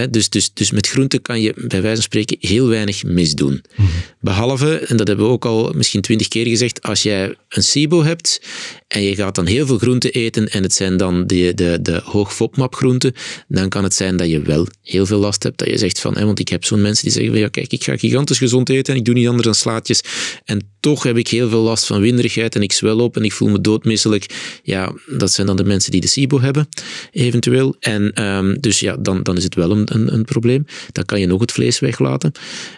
Dus, 0.10 0.30
dus, 0.30 0.54
dus 0.54 0.72
met 0.72 0.88
groenten 0.88 1.22
kan 1.22 1.42
je 1.42 1.54
bij 1.56 1.82
wijze 1.82 1.96
van 1.96 2.04
spreken 2.04 2.38
heel 2.40 2.68
weinig 2.68 3.04
misdoen. 3.04 3.62
Mhm. 3.76 3.88
Behalve, 4.20 4.78
en 4.78 4.98
dat 4.98 5.08
hebben 5.08 5.26
we 5.26 5.32
ook 5.32 5.46
al 5.46 5.72
misschien 5.76 6.02
twintig 6.02 6.28
keer 6.28 6.48
gezegd, 6.48 6.82
als 6.82 7.04
jij 7.04 7.36
een 7.50 7.64
SIBO 7.64 8.04
hebt 8.04 8.42
en 8.88 9.02
je 9.02 9.16
gaat 9.16 9.36
dan 9.36 9.46
heel 9.46 9.66
veel 9.66 9.78
groenten 9.78 10.12
eten 10.12 10.48
en 10.50 10.64
het 10.64 10.74
zijn 10.74 10.98
dan 10.98 11.28
de, 11.28 11.54
de, 11.56 11.80
de 11.82 12.02
hoog 12.04 12.36
groenten, 12.56 13.14
dan 13.48 13.70
kan 13.70 13.84
het 13.84 13.94
zijn 13.94 14.18
dat 14.18 14.30
je 14.30 14.42
wel 14.42 14.68
heel 14.82 15.06
veel 15.06 15.20
last 15.20 15.44
hebt. 15.44 15.58
Dat 15.58 15.68
je 15.68 15.78
zegt 15.78 16.00
van, 16.00 16.14
want 16.14 16.40
ik 16.40 16.50
heb 16.50 16.66
zo'n 16.66 16.82
mensen 16.82 17.04
die 17.04 17.14
zeggen 17.14 17.32
van, 17.32 17.42
ja 17.42 17.48
kijk, 17.48 17.72
ik 17.72 17.84
ga 17.84 17.98
gigantisch 17.98 18.38
gezond 18.38 18.70
eten 18.70 18.94
en 18.94 19.00
ik 19.00 19.06
doe 19.06 19.14
niet 19.14 19.28
anders 19.28 19.46
dan 19.46 19.56
slaatjes. 19.56 20.02
En 20.46 20.62
toch 20.80 21.04
heb 21.04 21.18
ik 21.18 21.28
heel 21.28 21.50
veel 21.50 21.62
last 21.62 21.86
van 21.86 22.02
winderigheid 22.02 22.56
en 22.56 22.62
ik 22.62 22.72
zwel 22.72 23.00
op 23.00 23.18
en 23.18 23.24
ik 23.24 23.32
voel 23.32 23.50
me 23.50 23.62
doodmisselijk. 23.62 24.26
Ja, 24.64 24.94
dat 25.18 25.32
zijn 25.32 25.48
dan 25.48 25.56
de 25.56 25.64
mensen 25.64 25.92
die 25.92 26.02
de 26.02 26.08
SIBO 26.08 26.42
hebben 26.42 26.68
eventueel. 27.12 27.76
En 27.80 28.24
um, 28.24 28.60
dus 28.60 28.80
ja, 28.80 28.98
dan, 28.98 29.24
dan 29.24 29.38
is 29.38 29.44
het 29.44 29.56
wel 29.56 29.72
een, 29.72 29.96
een, 29.96 30.14
een 30.14 30.26
probleem. 30.26 30.66
Dan 30.92 31.06
kan 31.06 31.20
je 31.20 31.28
nog 31.28 31.42
het 31.42 31.52
vlees 31.52 31.80
weglaten. 31.80 32.32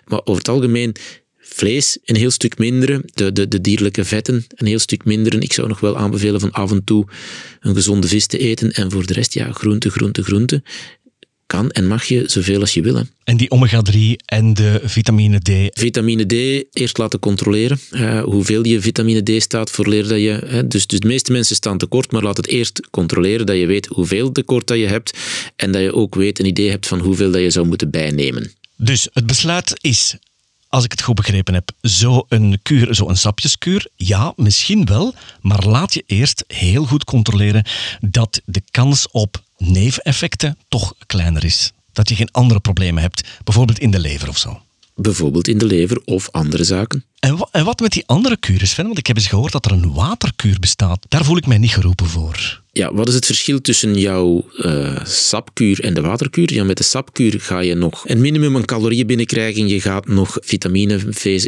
Maar 0.06 0.22
over 0.24 0.38
het 0.38 0.50
algemeen 0.50 0.96
vlees 1.50 1.98
een 2.06 2.16
heel 2.16 2.32
stuk 2.32 2.58
minderen, 2.58 3.04
de, 3.14 3.32
de, 3.32 3.48
de 3.48 3.62
dierlijke 3.62 4.06
vetten 4.06 4.46
een 4.56 4.68
heel 4.68 4.80
stuk 4.80 5.06
minderen. 5.06 5.42
Ik 5.42 5.54
zou 5.54 5.68
nog 5.68 5.80
wel 5.80 5.98
aanbevelen 5.98 6.40
van 6.40 6.52
af 6.52 6.72
en 6.72 6.84
toe 6.84 7.06
een 7.60 7.76
gezonde 7.76 8.08
vis 8.08 8.26
te 8.26 8.38
eten 8.38 8.72
en 8.72 8.92
voor 8.92 9.06
de 9.06 9.14
rest, 9.14 9.34
ja, 9.34 9.52
groente, 9.52 9.90
groente, 9.90 10.24
groente 10.24 10.62
kan 11.50 11.72
en 11.72 11.88
mag 11.88 12.04
je 12.04 12.24
zoveel 12.28 12.60
als 12.60 12.74
je 12.74 12.82
wil. 12.82 12.96
Hè. 12.96 13.02
En 13.24 13.38
die 13.38 13.50
omega-3 13.50 14.26
en 14.26 14.54
de 14.54 14.80
vitamine 14.84 15.40
D? 15.40 15.80
Vitamine 15.80 16.26
D 16.26 16.34
eerst 16.74 16.98
laten 16.98 17.20
controleren. 17.20 17.80
Uh, 17.92 18.24
hoeveel 18.24 18.66
je 18.66 18.82
vitamine 18.82 19.24
D 19.24 19.42
staat 19.42 19.72
voor 19.72 19.88
leer 19.88 20.08
dat 20.08 20.20
je... 20.20 20.42
Hè, 20.46 20.68
dus, 20.68 20.88
dus 20.88 21.00
de 21.00 21.08
meeste 21.08 21.32
mensen 21.32 21.56
staan 21.56 21.78
tekort, 21.78 22.12
maar 22.12 22.24
laat 22.24 22.38
het 22.38 22.48
eerst 22.48 22.88
controleren 22.90 23.46
dat 23.46 23.58
je 23.58 23.66
weet 23.66 23.86
hoeveel 23.86 24.32
tekort 24.32 24.68
dat 24.68 24.78
je 24.78 24.88
hebt 24.88 25.18
en 25.56 25.72
dat 25.72 25.82
je 25.82 25.94
ook 25.94 26.16
weet, 26.16 26.40
een 26.40 26.46
idee 26.46 26.70
hebt 26.70 26.88
van 26.88 27.00
hoeveel 27.00 27.32
dat 27.32 27.42
je 27.42 27.50
zou 27.50 27.68
moeten 27.68 27.90
bijnemen. 27.90 28.52
Dus 28.78 29.08
het 29.14 29.26
besluit 29.26 29.74
is 29.82 30.18
als 30.70 30.84
ik 30.84 30.92
het 30.92 31.02
goed 31.02 31.16
begrepen 31.16 31.54
heb, 31.54 31.72
zo'n 31.82 32.60
kuur, 32.64 32.96
zo'n 32.96 33.16
sapjeskuur, 33.16 33.88
ja, 33.96 34.34
misschien 34.36 34.86
wel, 34.86 35.14
maar 35.42 35.66
laat 35.66 35.94
je 35.94 36.04
eerst 36.06 36.44
heel 36.48 36.86
goed 36.86 37.04
controleren 37.04 37.66
dat 38.00 38.42
de 38.46 38.62
kans 38.72 39.12
op 39.12 39.44
neveneffecten 39.58 40.58
toch 40.68 40.94
kleiner 41.06 41.44
is. 41.44 41.72
Dat 41.92 42.10
je 42.10 42.16
geen 42.16 42.32
andere 42.32 42.60
problemen 42.60 43.02
hebt, 43.02 43.28
bijvoorbeeld 43.44 43.80
in 43.80 43.92
de 43.92 44.00
lever 44.00 44.30
of 44.30 44.38
zo. 44.38 44.62
Bijvoorbeeld 45.02 45.48
in 45.48 45.58
de 45.58 45.66
lever 45.66 46.02
of 46.06 46.30
andere 46.32 46.64
zaken. 46.64 47.04
En, 47.20 47.38
wa- 47.38 47.48
en 47.52 47.66
wat 47.66 47.80
met 47.80 47.92
die 47.92 48.04
andere 48.06 48.38
kuren, 48.38 48.68
Sven? 48.68 48.86
Want 48.86 48.98
ik 48.98 49.08
heb 49.08 49.16
eens 49.18 49.28
gehoord 49.28 49.52
dat 49.52 49.66
er 49.66 49.72
een 49.72 49.94
waterkuur 49.94 50.60
bestaat. 50.60 51.06
Daar 51.10 51.26
voel 51.26 51.38
ik 51.38 51.48
mij 51.48 51.58
niet 51.58 51.72
geroepen 51.74 52.06
voor. 52.06 52.62
Ja, 52.72 52.94
wat 52.94 53.08
is 53.08 53.14
het 53.14 53.26
verschil 53.26 53.62
tussen 53.62 53.96
jouw 53.96 54.46
eh, 54.58 55.06
sapkuur 55.06 55.84
en 55.84 55.94
de 55.94 56.02
waterkuur? 56.02 56.54
Ja, 56.54 56.64
met 56.64 56.78
de 56.78 56.84
sapkuur 56.84 57.42
ga 57.42 57.60
je 57.60 57.76
nog 57.76 58.04
een 58.08 58.22
minimum 58.22 58.56
aan 58.56 58.66
calorieën 58.66 59.08
binnenkrijgen. 59.08 59.68
Je 59.68 59.82
gaat 59.82 60.08
nog 60.08 60.38
vitamine, 60.42 61.00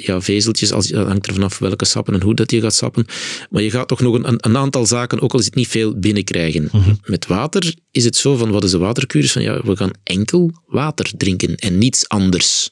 ja, 0.02 0.22
vezeltjes, 0.22 0.72
als, 0.72 0.88
dat 0.88 1.08
hangt 1.08 1.28
er 1.28 1.34
vanaf 1.34 1.58
welke 1.60 1.86
sappen 1.86 2.14
en 2.14 2.22
hoe 2.22 2.36
dat 2.36 2.52
je 2.52 2.62
gaat 2.62 2.74
sappen. 2.74 3.06
Maar 3.50 3.62
je 3.62 3.72
gaat 3.72 3.88
toch 3.88 4.00
nog 4.02 4.14
een, 4.16 4.36
een 4.38 4.58
aantal 4.58 4.86
zaken, 4.86 5.22
ook 5.22 5.34
al 5.34 5.40
is 5.40 5.46
het 5.46 5.56
niet 5.56 5.68
veel, 5.68 6.00
binnenkrijgen. 6.00 6.70
Met 7.06 7.28
water 7.28 7.76
is 7.92 8.04
het 8.04 8.16
zo 8.16 8.36
van, 8.36 8.52
wat 8.52 8.64
is 8.64 8.72
de 8.72 8.78
waterkuur? 8.78 9.24
Is 9.24 9.32
van, 9.32 9.42
ja, 9.42 9.62
we 9.64 9.76
gaan 9.76 9.92
enkel 10.04 10.52
water 10.68 11.12
drinken 11.18 11.56
en 11.56 11.78
niets 11.78 12.10
anders. 12.10 12.70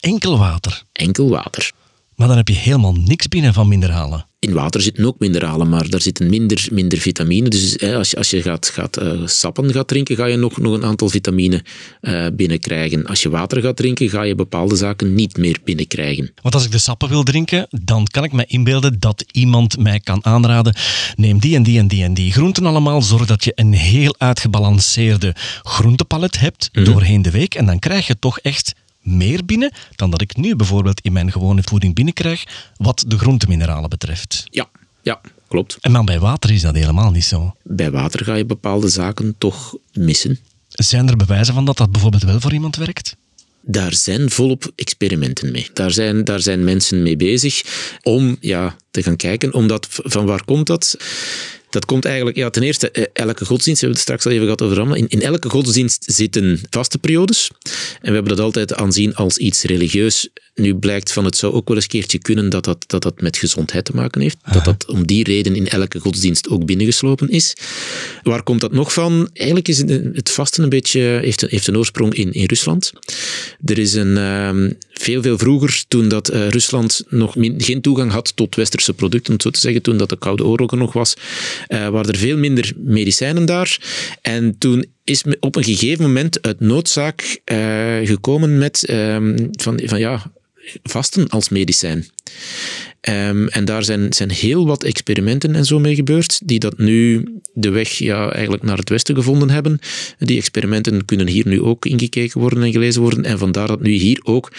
Enkel 0.00 0.38
water. 0.38 0.82
Enkel 0.92 1.28
water. 1.28 1.72
Maar 2.18 2.28
dan 2.28 2.36
heb 2.36 2.48
je 2.48 2.54
helemaal 2.54 2.92
niks 2.92 3.28
binnen 3.28 3.54
van 3.54 3.68
mineralen. 3.68 4.26
In 4.38 4.52
water 4.52 4.80
zitten 4.80 5.04
ook 5.04 5.18
mineralen, 5.18 5.68
maar 5.68 5.88
daar 5.88 6.00
zitten 6.00 6.30
minder, 6.30 6.68
minder 6.70 6.98
vitamine. 6.98 7.48
Dus 7.48 7.74
hè, 7.76 7.96
als 7.96 8.10
je, 8.10 8.16
als 8.16 8.30
je 8.30 8.42
gaat, 8.42 8.68
gaat 8.68 8.96
eh, 8.96 9.26
sappen 9.26 9.72
gaat 9.72 9.88
drinken, 9.88 10.16
ga 10.16 10.24
je 10.24 10.36
nog, 10.36 10.56
nog 10.58 10.74
een 10.74 10.84
aantal 10.84 11.08
vitamine 11.08 11.64
eh, 12.00 12.26
binnenkrijgen. 12.32 13.06
Als 13.06 13.22
je 13.22 13.30
water 13.30 13.62
gaat 13.62 13.76
drinken, 13.76 14.08
ga 14.08 14.22
je 14.22 14.34
bepaalde 14.34 14.76
zaken 14.76 15.14
niet 15.14 15.36
meer 15.36 15.58
binnenkrijgen. 15.64 16.30
Want 16.42 16.54
als 16.54 16.64
ik 16.64 16.70
de 16.70 16.78
sappen 16.78 17.08
wil 17.08 17.22
drinken, 17.22 17.66
dan 17.70 18.04
kan 18.04 18.24
ik 18.24 18.32
me 18.32 18.44
inbeelden 18.46 19.00
dat 19.00 19.24
iemand 19.32 19.78
mij 19.78 20.00
kan 20.00 20.24
aanraden. 20.24 20.74
Neem 21.16 21.38
die 21.38 21.56
en 21.56 21.62
die 21.62 21.78
en 21.78 21.88
die 21.88 22.04
en 22.04 22.14
die 22.14 22.32
groenten 22.32 22.66
allemaal. 22.66 23.02
Zorg 23.02 23.26
dat 23.26 23.44
je 23.44 23.52
een 23.54 23.72
heel 23.72 24.14
uitgebalanceerde 24.18 25.34
groentepalet 25.62 26.40
hebt 26.40 26.68
doorheen 26.72 27.22
de 27.22 27.30
week. 27.30 27.54
En 27.54 27.66
dan 27.66 27.78
krijg 27.78 28.06
je 28.06 28.18
toch 28.18 28.38
echt 28.38 28.74
meer 29.16 29.44
binnen 29.44 29.72
dan 29.96 30.10
dat 30.10 30.20
ik 30.20 30.36
nu 30.36 30.56
bijvoorbeeld 30.56 31.00
in 31.00 31.12
mijn 31.12 31.32
gewone 31.32 31.62
voeding 31.62 31.94
binnenkrijg, 31.94 32.44
wat 32.76 33.04
de 33.06 33.18
groentemineralen 33.18 33.90
betreft. 33.90 34.44
Ja, 34.50 34.68
ja, 35.02 35.20
klopt. 35.48 35.76
En 35.80 35.92
dan 35.92 36.04
bij 36.04 36.18
water 36.18 36.50
is 36.50 36.62
dat 36.62 36.74
helemaal 36.74 37.10
niet 37.10 37.24
zo. 37.24 37.54
Bij 37.62 37.90
water 37.90 38.24
ga 38.24 38.34
je 38.34 38.44
bepaalde 38.44 38.88
zaken 38.88 39.34
toch 39.38 39.76
missen. 39.92 40.38
Zijn 40.68 41.08
er 41.08 41.16
bewijzen 41.16 41.54
van 41.54 41.64
dat 41.64 41.76
dat 41.76 41.92
bijvoorbeeld 41.92 42.22
wel 42.22 42.40
voor 42.40 42.52
iemand 42.52 42.76
werkt? 42.76 43.16
Daar 43.60 43.94
zijn 43.94 44.30
volop 44.30 44.72
experimenten 44.74 45.52
mee. 45.52 45.70
Daar 45.72 45.90
zijn, 45.90 46.24
daar 46.24 46.40
zijn 46.40 46.64
mensen 46.64 47.02
mee 47.02 47.16
bezig 47.16 47.62
om 48.02 48.36
ja, 48.40 48.76
te 48.90 49.02
gaan 49.02 49.16
kijken. 49.16 49.54
Omdat, 49.54 49.88
van 49.90 50.26
waar 50.26 50.44
komt 50.44 50.66
dat? 50.66 50.96
Dat 51.70 51.84
komt 51.84 52.04
eigenlijk, 52.04 52.36
ja, 52.36 52.50
ten 52.50 52.62
eerste, 52.62 52.90
eh, 52.90 53.04
elke 53.12 53.44
godsdienst, 53.44 53.80
we 53.80 53.86
hebben 53.86 53.90
het 53.90 53.98
straks 53.98 54.24
al 54.24 54.30
even 54.30 54.44
gehad 54.44 54.62
over 54.62 54.76
Ramadan. 54.76 54.96
In, 54.98 55.08
in 55.08 55.22
elke 55.22 55.48
godsdienst 55.48 56.04
zitten 56.06 56.60
vaste 56.70 56.98
periodes. 56.98 57.50
En 58.00 58.08
we 58.08 58.14
hebben 58.14 58.36
dat 58.36 58.44
altijd 58.44 58.74
aanzien 58.74 59.14
als 59.14 59.38
iets 59.38 59.62
religieus. 59.62 60.28
Nu 60.58 60.74
blijkt 60.74 61.12
van, 61.12 61.24
het 61.24 61.36
zou 61.36 61.52
ook 61.52 61.66
wel 61.68 61.76
eens 61.76 61.84
een 61.84 61.90
keertje 61.90 62.18
kunnen 62.18 62.48
dat 62.48 62.64
dat, 62.64 62.84
dat, 62.86 63.02
dat 63.02 63.20
met 63.20 63.36
gezondheid 63.36 63.84
te 63.84 63.92
maken 63.94 64.20
heeft. 64.20 64.36
Dat 64.52 64.64
dat 64.64 64.86
om 64.86 65.06
die 65.06 65.24
reden 65.24 65.56
in 65.56 65.68
elke 65.68 65.98
godsdienst 65.98 66.48
ook 66.48 66.64
binnengeslopen 66.66 67.28
is. 67.28 67.54
Waar 68.22 68.42
komt 68.42 68.60
dat 68.60 68.72
nog 68.72 68.92
van? 68.92 69.30
Eigenlijk 69.32 69.68
is 69.68 69.78
het, 69.78 69.90
het 70.12 70.30
vasten 70.30 70.62
een 70.62 70.68
beetje, 70.68 71.00
heeft, 71.00 71.42
een- 71.42 71.48
heeft 71.50 71.66
een 71.66 71.76
oorsprong 71.76 72.14
in, 72.14 72.32
in 72.32 72.44
Rusland. 72.44 72.92
Er 73.64 73.78
is 73.78 73.94
een, 73.94 74.16
ehm, 74.16 74.70
veel, 74.92 75.22
veel 75.22 75.38
vroeger, 75.38 75.84
toen 75.88 76.08
dat 76.08 76.28
eh, 76.28 76.48
Rusland 76.48 77.02
nog 77.08 77.36
min- 77.36 77.62
geen 77.62 77.80
toegang 77.80 78.10
had 78.10 78.32
tot 78.36 78.54
westerse 78.54 78.92
producten, 78.92 79.26
om 79.28 79.32
het 79.34 79.42
zo 79.42 79.50
te 79.50 79.60
zeggen, 79.60 79.82
toen 79.82 79.96
dat 79.96 80.08
de 80.08 80.18
Koude 80.18 80.44
Oorlog 80.44 80.70
er 80.70 80.76
nog 80.78 80.92
was, 80.92 81.14
eh, 81.66 81.88
waren 81.88 82.12
er 82.12 82.18
veel 82.18 82.36
minder 82.36 82.72
medicijnen 82.76 83.44
daar. 83.46 83.78
En 84.22 84.58
toen 84.58 84.84
is 85.04 85.24
op 85.40 85.56
een 85.56 85.64
gegeven 85.64 86.02
moment 86.04 86.42
uit 86.42 86.60
noodzaak 86.60 87.40
eh, 87.44 87.56
gekomen 88.04 88.58
met 88.58 88.84
ehm, 88.84 89.36
van, 89.52 89.80
van 89.84 89.98
ja, 89.98 90.30
vasten 90.82 91.28
als 91.28 91.48
medicijn. 91.48 92.06
Ehm, 93.00 93.46
en 93.46 93.64
daar 93.64 93.84
zijn, 93.84 94.12
zijn 94.12 94.30
heel 94.30 94.66
wat 94.66 94.84
experimenten 94.84 95.54
en 95.54 95.64
zo 95.64 95.78
mee 95.78 95.94
gebeurd, 95.94 96.40
die 96.44 96.58
dat 96.58 96.78
nu 96.78 97.28
de 97.52 97.70
weg 97.70 97.90
ja, 97.90 98.32
eigenlijk 98.32 98.62
naar 98.62 98.76
het 98.76 98.88
westen 98.88 99.14
gevonden 99.14 99.50
hebben. 99.50 99.78
Die 100.18 100.38
experimenten 100.38 101.04
kunnen 101.04 101.26
hier 101.26 101.46
nu 101.46 101.62
ook 101.62 101.86
ingekeken 101.86 102.40
worden 102.40 102.62
en 102.62 102.72
gelezen 102.72 103.02
worden. 103.02 103.24
En 103.24 103.38
vandaar 103.38 103.66
dat 103.66 103.80
nu 103.80 103.90
hier 103.90 104.20
ook 104.22 104.52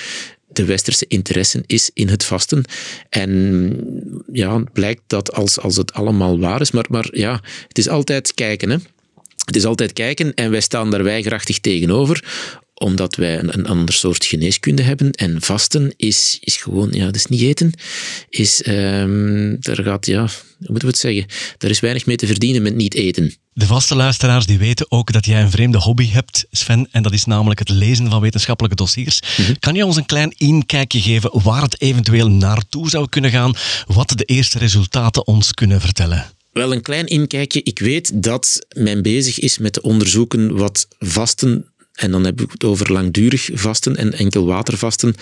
de 0.51 0.65
westerse 0.65 1.05
interesse 1.07 1.63
is 1.65 1.91
in 1.93 2.07
het 2.07 2.25
vasten. 2.25 2.63
En 3.09 4.23
ja, 4.31 4.63
blijkt 4.73 5.01
dat 5.07 5.33
als, 5.33 5.59
als 5.59 5.75
het 5.75 5.93
allemaal 5.93 6.39
waar 6.39 6.61
is, 6.61 6.71
maar, 6.71 6.85
maar 6.89 7.07
ja, 7.11 7.41
het 7.67 7.77
is 7.77 7.89
altijd 7.89 8.33
kijken, 8.33 8.69
hè. 8.69 8.77
Het 9.45 9.55
is 9.57 9.65
altijd 9.65 9.93
kijken 9.93 10.33
en 10.33 10.51
wij 10.51 10.61
staan 10.61 10.91
daar 10.91 11.03
weigerachtig 11.03 11.59
tegenover, 11.59 12.23
omdat 12.79 13.15
wij 13.15 13.39
een, 13.39 13.53
een 13.53 13.67
ander 13.67 13.93
soort 13.93 14.25
geneeskunde 14.25 14.81
hebben. 14.81 15.11
En 15.11 15.41
vasten 15.41 15.93
is, 15.97 16.37
is 16.41 16.57
gewoon, 16.57 16.89
ja, 16.91 17.05
dat 17.05 17.15
is 17.15 17.25
niet 17.25 17.41
eten. 17.41 17.73
Is, 18.29 18.61
ehm 18.61 19.55
daar 19.59 19.83
gaat, 19.83 20.05
ja, 20.05 20.21
hoe 20.21 20.29
moeten 20.57 20.87
we 20.87 20.87
het 20.87 20.97
zeggen? 20.97 21.25
Daar 21.57 21.69
is 21.69 21.79
weinig 21.79 22.05
mee 22.05 22.15
te 22.15 22.27
verdienen 22.27 22.61
met 22.61 22.75
niet 22.75 22.93
eten. 22.93 23.33
De 23.53 23.65
vaste 23.65 23.95
luisteraars 23.95 24.45
die 24.45 24.57
weten 24.57 24.85
ook 24.91 25.11
dat 25.11 25.25
jij 25.25 25.41
een 25.41 25.51
vreemde 25.51 25.77
hobby 25.77 26.09
hebt, 26.09 26.45
Sven, 26.51 26.87
en 26.91 27.03
dat 27.03 27.13
is 27.13 27.25
namelijk 27.25 27.59
het 27.59 27.69
lezen 27.69 28.09
van 28.09 28.21
wetenschappelijke 28.21 28.77
dossiers. 28.77 29.19
Kan 29.59 29.75
je 29.75 29.85
ons 29.85 29.95
een 29.95 30.05
klein 30.05 30.33
inkijkje 30.37 31.01
geven 31.01 31.43
waar 31.43 31.61
het 31.61 31.81
eventueel 31.81 32.29
naartoe 32.29 32.89
zou 32.89 33.09
kunnen 33.09 33.31
gaan, 33.31 33.55
wat 33.87 34.13
de 34.15 34.23
eerste 34.23 34.57
resultaten 34.57 35.27
ons 35.27 35.53
kunnen 35.53 35.81
vertellen? 35.81 36.25
Wel 36.51 36.73
een 36.73 36.81
klein 36.81 37.05
inkijkje. 37.05 37.63
Ik 37.63 37.79
weet 37.79 38.23
dat 38.23 38.65
men 38.75 39.01
bezig 39.01 39.39
is 39.39 39.57
met 39.57 39.73
te 39.73 39.81
onderzoeken 39.81 40.57
wat 40.57 40.87
vasten, 40.99 41.68
en 41.99 42.11
dan 42.11 42.25
heb 42.25 42.41
ik 42.41 42.51
het 42.51 42.63
over 42.63 42.91
langdurig 42.91 43.49
vasten 43.53 43.95
en 43.95 44.13
enkel 44.13 44.45
watervasten. 44.45 45.15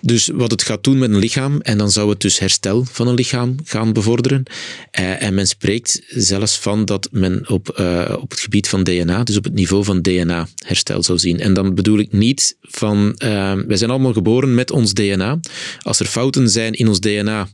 Dus 0.00 0.30
wat 0.34 0.50
het 0.50 0.62
gaat 0.62 0.84
doen 0.84 0.98
met 0.98 1.10
een 1.10 1.18
lichaam, 1.18 1.60
en 1.60 1.78
dan 1.78 1.90
zou 1.90 2.10
het 2.10 2.20
dus 2.20 2.38
herstel 2.38 2.84
van 2.84 3.08
een 3.08 3.14
lichaam 3.14 3.56
gaan 3.64 3.92
bevorderen. 3.92 4.42
Eh, 4.90 5.22
en 5.22 5.34
men 5.34 5.46
spreekt 5.46 6.02
zelfs 6.08 6.58
van 6.58 6.84
dat 6.84 7.08
men 7.10 7.48
op, 7.48 7.68
eh, 7.68 8.16
op 8.20 8.30
het 8.30 8.40
gebied 8.40 8.68
van 8.68 8.84
DNA, 8.84 9.24
dus 9.24 9.36
op 9.36 9.44
het 9.44 9.54
niveau 9.54 9.84
van 9.84 10.02
DNA, 10.02 10.48
herstel 10.66 11.02
zou 11.02 11.18
zien. 11.18 11.40
En 11.40 11.54
dan 11.54 11.74
bedoel 11.74 11.98
ik 11.98 12.12
niet 12.12 12.56
van, 12.60 13.14
eh, 13.16 13.54
wij 13.66 13.76
zijn 13.76 13.90
allemaal 13.90 14.12
geboren 14.12 14.54
met 14.54 14.70
ons 14.70 14.92
DNA. 14.92 15.40
Als 15.82 16.00
er 16.00 16.06
fouten 16.06 16.48
zijn 16.48 16.72
in 16.72 16.88
ons 16.88 17.00
DNA, 17.00 17.48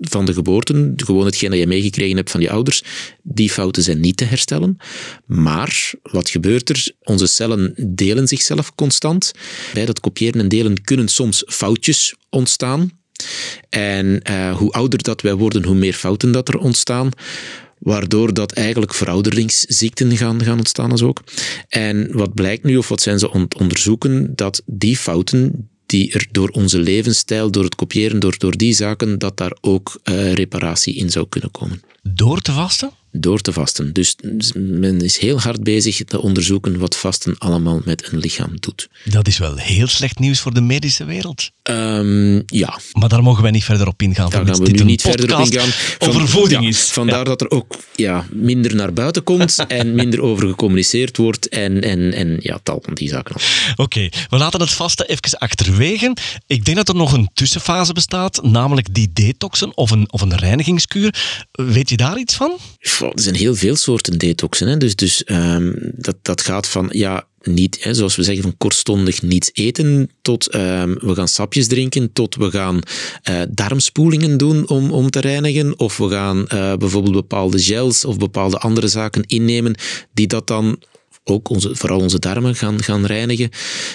van 0.00 0.24
de 0.24 0.32
geboorte, 0.32 0.92
gewoon 0.96 1.24
hetgeen 1.24 1.50
dat 1.50 1.58
je 1.58 1.66
meegekregen 1.66 2.16
hebt 2.16 2.30
van 2.30 2.40
je 2.40 2.50
ouders, 2.50 2.82
die 3.22 3.50
fouten 3.50 3.82
zijn 3.82 4.00
niet 4.00 4.16
te 4.16 4.24
herstellen. 4.24 4.76
Maar 5.26 5.92
wat 6.02 6.30
gebeurt 6.30 6.68
er? 6.68 6.92
Onze 7.02 7.26
cellen 7.26 7.74
delen 7.88 8.28
zichzelf 8.28 8.74
constant. 8.74 9.32
Bij 9.74 9.86
dat 9.86 10.00
kopiëren 10.00 10.40
en 10.40 10.48
delen 10.48 10.82
kunnen 10.82 11.08
soms 11.08 11.42
foutjes 11.46 12.14
ontstaan. 12.28 12.90
En 13.68 14.22
eh, 14.22 14.56
hoe 14.56 14.72
ouder 14.72 15.02
dat 15.02 15.20
wij 15.20 15.34
worden, 15.34 15.64
hoe 15.64 15.74
meer 15.74 15.94
fouten 15.94 16.32
dat 16.32 16.48
er 16.48 16.58
ontstaan. 16.58 17.10
Waardoor 17.78 18.34
dat 18.34 18.52
eigenlijk 18.52 18.94
verouderingsziekten 18.94 20.16
gaan, 20.16 20.44
gaan 20.44 20.58
ontstaan 20.58 20.90
als 20.90 21.02
ook. 21.02 21.22
En 21.68 22.08
wat 22.12 22.34
blijkt 22.34 22.64
nu, 22.64 22.76
of 22.76 22.88
wat 22.88 23.00
zijn 23.00 23.18
ze 23.18 23.48
onderzoeken, 23.58 24.32
dat 24.34 24.62
die 24.66 24.96
fouten 24.96 25.70
die 25.90 26.12
er 26.12 26.26
door 26.30 26.48
onze 26.48 26.78
levensstijl, 26.78 27.50
door 27.50 27.64
het 27.64 27.74
kopiëren, 27.74 28.20
door, 28.20 28.38
door 28.38 28.56
die 28.56 28.72
zaken, 28.72 29.18
dat 29.18 29.36
daar 29.36 29.56
ook 29.60 30.00
eh, 30.02 30.32
reparatie 30.32 30.94
in 30.94 31.10
zou 31.10 31.26
kunnen 31.28 31.50
komen. 31.50 31.82
Door 32.02 32.40
te 32.40 32.52
vasten? 32.52 32.90
Door 33.12 33.40
te 33.40 33.52
vasten. 33.52 33.92
Dus 33.92 34.16
men 34.54 35.00
is 35.00 35.18
heel 35.18 35.40
hard 35.40 35.62
bezig 35.62 36.04
te 36.04 36.20
onderzoeken 36.20 36.78
wat 36.78 36.96
vasten 36.96 37.38
allemaal 37.38 37.80
met 37.84 38.12
een 38.12 38.18
lichaam 38.18 38.60
doet. 38.60 38.88
Dat 39.04 39.26
is 39.26 39.38
wel 39.38 39.56
heel 39.56 39.86
slecht 39.86 40.18
nieuws 40.18 40.40
voor 40.40 40.54
de 40.54 40.60
medische 40.60 41.04
wereld. 41.04 41.50
Ehm, 41.70 42.42
ja, 42.46 42.78
Maar 42.92 43.08
daar 43.08 43.22
mogen 43.22 43.42
wij 43.42 43.50
niet 43.50 43.64
verder 43.64 43.86
op 43.86 44.02
ingaan. 44.02 44.30
daar 44.30 44.46
gaan 44.46 44.56
we 44.58 44.64
dit 44.64 44.76
nu 44.78 44.84
niet 44.84 45.02
verder 45.02 45.38
op 45.38 45.44
ingaan. 45.44 45.68
Over 45.98 46.28
voeding 46.28 46.62
ja, 46.62 46.68
is. 46.68 46.80
Vandaar 46.80 47.18
Ja. 47.18 47.24
dat 47.24 47.40
er 47.40 47.50
ook 47.50 47.76
ja, 47.94 48.26
minder 48.30 48.74
naar 48.74 48.92
buiten 48.92 49.22
komt 49.22 49.56
en 49.68 49.94
minder 49.94 50.22
over 50.22 50.48
gecommuniceerd 50.48 51.16
wordt 51.16 51.48
en, 51.48 51.82
en, 51.82 52.12
en 52.12 52.36
ja, 52.40 52.58
tal 52.62 52.78
van 52.82 52.94
die 52.94 53.08
zaken. 53.08 53.36
Oké, 53.76 54.08
we 54.28 54.36
laten 54.36 54.60
het 54.60 54.70
vaste 54.70 55.06
even 55.06 55.38
achterwege. 55.38 56.16
Ik 56.46 56.64
denk 56.64 56.76
dat 56.76 56.88
er 56.88 56.94
nog 56.94 57.12
een 57.12 57.30
tussenfase 57.34 57.92
bestaat, 57.92 58.42
namelijk 58.42 58.94
die 58.94 59.10
detoxen 59.12 59.76
of 59.76 59.90
een, 59.90 60.12
of 60.12 60.20
een 60.20 60.36
reinigingskuur. 60.36 61.14
Weet 61.52 61.88
je 61.90 61.96
daar 61.96 62.18
iets 62.18 62.34
van? 62.34 62.58
Goh, 62.80 63.12
Er 63.14 63.20
zijn 63.22 63.34
heel 63.34 63.54
veel 63.54 63.76
soorten 63.76 64.18
detoxen. 64.18 64.68
Hè? 64.68 64.76
Dus, 64.76 64.94
dus 64.96 65.24
ehm, 65.24 65.72
dat, 65.76 66.16
dat 66.22 66.40
gaat 66.40 66.68
van, 66.68 66.88
ja, 66.92 67.24
niet, 67.42 67.86
zoals 67.90 68.16
we 68.16 68.22
zeggen, 68.22 68.42
van 68.42 68.56
kortstondig 68.58 69.22
niets 69.22 69.50
eten, 69.52 70.10
tot 70.22 70.46
ehm, 70.46 70.94
we 70.98 71.14
gaan 71.14 71.28
sapjes 71.28 71.66
drinken, 71.66 72.12
tot 72.12 72.34
we 72.34 72.50
gaan 72.50 72.80
eh, 73.22 73.40
darmspoelingen 73.50 74.36
doen 74.36 74.68
om, 74.68 74.90
om 74.90 75.10
te 75.10 75.20
reinigen, 75.20 75.78
of 75.78 75.96
we 75.96 76.08
gaan 76.08 76.48
eh, 76.48 76.74
bijvoorbeeld 76.76 77.14
bepaalde 77.14 77.58
gels 77.58 78.04
of 78.04 78.16
bepaalde 78.16 78.58
andere 78.58 78.88
zaken 78.88 79.22
innemen, 79.26 79.74
die 80.12 80.26
dat 80.26 80.46
dan 80.46 80.78
ook 81.24 81.48
onze, 81.48 81.76
vooral 81.76 82.00
onze 82.00 82.18
darmen 82.18 82.54
gaan, 82.54 82.82
gaan 82.82 83.06
reinigen. 83.06 83.50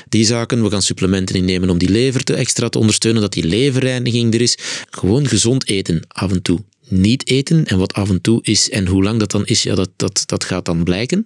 Die 0.10 0.25
zaken, 0.25 0.64
we 0.64 0.70
gaan 0.70 0.82
supplementen 0.82 1.36
innemen 1.36 1.70
om 1.70 1.78
die 1.78 1.90
lever 1.90 2.24
te 2.24 2.34
extra 2.34 2.70
te 2.70 2.80
ondersteunen, 2.80 3.22
dat 3.22 3.34
die 3.34 3.46
leverreiniging 3.46 4.34
er 4.34 4.42
is. 4.42 4.58
Gewoon 4.90 5.28
gezond 5.28 5.68
eten, 5.68 6.02
af 6.08 6.32
en 6.32 6.42
toe. 6.42 6.64
Niet 6.88 7.28
eten, 7.28 7.66
en 7.66 7.78
wat 7.78 7.94
af 7.94 8.10
en 8.10 8.22
toe 8.22 8.40
is 8.42 8.70
en 8.70 8.88
hoe 8.88 9.04
lang 9.04 9.20
dat 9.20 9.32
dan 9.32 9.46
is, 9.46 9.64
ja, 9.64 9.75
dat, 9.75 9.90
dat, 9.96 10.24
dat 10.25 10.44
gaat 10.44 10.66
dan 10.66 10.84
blijken, 10.84 11.25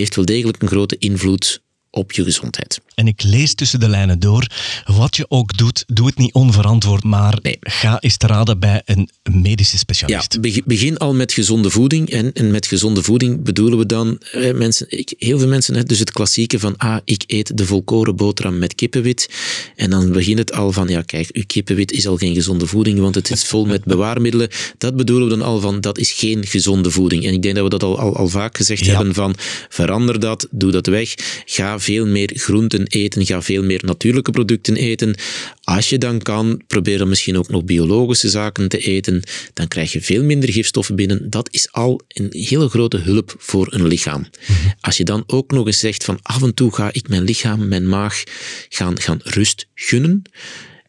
heeft 0.00 0.14
wel 0.16 0.24
degelijk 0.24 0.62
een 0.62 0.68
grote 0.68 0.98
invloed 0.98 1.62
op 1.94 2.12
je 2.12 2.24
gezondheid. 2.24 2.80
En 2.94 3.06
ik 3.06 3.22
lees 3.22 3.54
tussen 3.54 3.80
de 3.80 3.88
lijnen 3.88 4.18
door, 4.18 4.46
wat 4.84 5.16
je 5.16 5.26
ook 5.28 5.56
doet, 5.56 5.84
doe 5.86 6.06
het 6.06 6.18
niet 6.18 6.32
onverantwoord, 6.32 7.04
maar 7.04 7.38
ga 7.60 8.00
eens 8.00 8.16
te 8.16 8.26
raden 8.26 8.58
bij 8.58 8.82
een 8.84 9.10
medische 9.30 9.78
specialist. 9.78 10.38
Ja, 10.40 10.60
begin 10.64 10.96
al 10.96 11.14
met 11.14 11.32
gezonde 11.32 11.70
voeding. 11.70 12.10
En, 12.10 12.32
en 12.32 12.50
met 12.50 12.66
gezonde 12.66 13.02
voeding 13.02 13.42
bedoelen 13.42 13.78
we 13.78 13.86
dan, 13.86 14.18
eh, 14.32 14.54
mensen, 14.54 14.86
ik, 14.88 15.14
heel 15.18 15.38
veel 15.38 15.48
mensen, 15.48 15.74
hè, 15.74 15.82
dus 15.82 15.98
het 15.98 16.12
klassieke 16.12 16.58
van, 16.58 16.76
ah, 16.76 16.96
ik 17.04 17.24
eet 17.26 17.56
de 17.56 17.66
volkoren 17.66 18.16
boterham 18.16 18.58
met 18.58 18.74
kippenwit. 18.74 19.30
En 19.76 19.90
dan 19.90 20.12
begint 20.12 20.38
het 20.38 20.52
al 20.52 20.72
van, 20.72 20.88
ja 20.88 21.02
kijk, 21.02 21.28
uw 21.32 21.44
kippenwit 21.46 21.92
is 21.92 22.06
al 22.06 22.16
geen 22.16 22.34
gezonde 22.34 22.66
voeding, 22.66 22.98
want 22.98 23.14
het 23.14 23.30
is 23.30 23.44
vol 23.44 23.64
met 23.64 23.84
bewaarmiddelen. 23.94 24.48
Dat 24.78 24.96
bedoelen 24.96 25.28
we 25.28 25.36
dan 25.36 25.46
al 25.46 25.60
van, 25.60 25.80
dat 25.80 25.98
is 25.98 26.12
geen 26.12 26.46
gezonde 26.46 26.90
voeding. 26.90 27.24
En 27.26 27.32
ik 27.32 27.42
denk 27.42 27.54
dat 27.54 27.64
we 27.64 27.70
dat 27.70 27.82
al, 27.82 27.98
al, 27.98 28.16
al 28.16 28.28
vaak 28.28 28.56
gezegd 28.56 28.86
hebben 28.86 29.14
van, 29.14 29.34
verander 29.68 30.20
dat, 30.20 30.46
doe 30.50 30.70
dat 30.70 30.86
weg, 30.86 31.14
ga 31.44 31.80
veel 31.82 32.06
meer 32.06 32.30
groenten 32.34 32.86
eten, 32.86 33.26
ga 33.26 33.42
veel 33.42 33.62
meer 33.62 33.80
natuurlijke 33.84 34.30
producten 34.30 34.76
eten. 34.76 35.14
Als 35.62 35.88
je 35.88 35.98
dan 35.98 36.18
kan, 36.18 36.62
probeer 36.66 36.98
dan 36.98 37.08
misschien 37.08 37.38
ook 37.38 37.48
nog 37.48 37.64
biologische 37.64 38.28
zaken 38.28 38.68
te 38.68 38.78
eten. 38.78 39.22
Dan 39.52 39.68
krijg 39.68 39.92
je 39.92 40.00
veel 40.00 40.22
minder 40.22 40.52
gifstoffen 40.52 40.96
binnen. 40.96 41.30
Dat 41.30 41.48
is 41.50 41.72
al 41.72 42.00
een 42.08 42.28
hele 42.30 42.68
grote 42.68 42.98
hulp 42.98 43.34
voor 43.38 43.66
een 43.70 43.86
lichaam. 43.86 44.26
Als 44.80 44.96
je 44.96 45.04
dan 45.04 45.24
ook 45.26 45.50
nog 45.50 45.66
eens 45.66 45.78
zegt 45.78 46.04
van 46.04 46.18
af 46.22 46.42
en 46.42 46.54
toe 46.54 46.74
ga 46.74 46.92
ik 46.92 47.08
mijn 47.08 47.24
lichaam, 47.24 47.68
mijn 47.68 47.88
maag 47.88 48.22
gaan, 48.68 49.00
gaan 49.00 49.20
rust 49.22 49.66
gunnen 49.74 50.22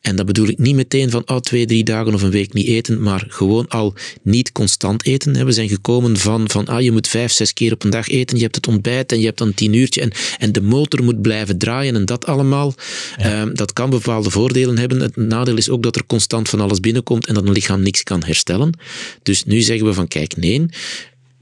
en 0.04 0.16
dat 0.16 0.26
bedoel 0.26 0.48
ik 0.48 0.58
niet 0.58 0.76
meteen 0.76 1.10
van 1.10 1.24
oh, 1.26 1.38
twee, 1.38 1.66
drie 1.66 1.84
dagen 1.84 2.14
of 2.14 2.22
een 2.22 2.32
week 2.32 2.54
niet 2.54 2.68
eten, 2.68 3.02
maar 3.02 3.26
gewoon 3.28 3.68
al 3.68 3.94
niet 4.22 4.52
constant 4.52 5.06
eten. 5.06 5.46
We 5.46 5.52
zijn 5.52 5.70
gekomen 5.70 6.18
van, 6.18 6.50
van 6.50 6.66
ah, 6.66 6.82
je 6.82 6.92
moet 6.92 7.08
vijf, 7.08 7.32
zes 7.32 7.54
keer 7.54 7.74
op 7.74 7.84
een 7.84 7.90
dag 7.90 8.08
eten, 8.08 8.38
je 8.38 8.44
hebt 8.44 8.56
het 8.56 8.68
ontbijt 8.68 9.12
en 9.12 9.20
je 9.20 9.26
hebt 9.26 9.38
dan 9.38 9.54
tien 9.54 9.74
uurtje 9.74 10.02
en, 10.02 10.12
en 10.38 10.52
de 10.52 10.62
motor 10.62 11.04
moet 11.04 11.22
blijven 11.22 11.58
draaien 11.58 11.96
en 11.96 12.06
dat 12.06 12.26
allemaal. 12.26 12.74
Ehm, 13.18 13.54
dat 13.54 13.74
kan 13.74 13.90
bepaalde 13.90 14.30
voordelen 14.30 14.78
hebben. 14.78 15.00
Het 15.00 15.16
nadeel 15.16 15.58
is 15.58 15.70
ook 15.70 15.84
dat 15.84 15.96
er 15.96 16.06
constant 16.06 16.50
van 16.50 16.60
alles 16.60 16.80
binnenkomt 16.80 17.28
en 17.28 17.34
dat 17.34 17.46
een 17.46 17.52
lichaam 17.52 17.82
niks 17.82 18.04
kan 18.04 18.24
herstellen. 18.24 18.78
Dus 19.22 19.46
nu 19.46 19.62
zeggen 19.62 19.86
we 19.86 19.94
van 19.94 20.08
kijk, 20.08 20.38
nee, 20.38 20.66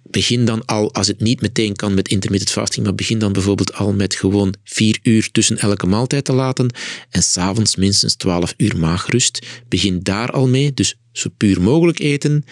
begin 0.03 0.45
dan 0.45 0.65
al, 0.65 0.93
als 0.93 1.07
het 1.07 1.21
niet 1.21 1.41
meteen 1.41 1.75
kan 1.75 1.93
met 1.93 2.07
intermittent 2.07 2.51
fasting, 2.51 2.85
maar 2.85 2.95
begin 2.95 3.19
dan 3.19 3.33
bijvoorbeeld 3.33 3.73
al 3.73 3.93
met 3.93 4.15
gewoon 4.15 4.53
vier 4.63 4.99
uur 5.03 5.31
tussen 5.31 5.57
elke 5.57 5.87
maaltijd 5.87 6.25
te 6.25 6.33
laten 6.33 6.73
en 7.09 7.23
s'avonds 7.23 7.75
minstens 7.75 8.15
12 8.15 8.53
uur 8.57 8.77
maagrust. 8.77 9.45
Begin 9.67 9.99
daar 10.03 10.31
al 10.31 10.47
mee, 10.47 10.73
dus 10.73 10.95
zo 11.11 11.29
puur 11.37 11.61
mogelijk 11.61 11.99
eten 11.99 12.45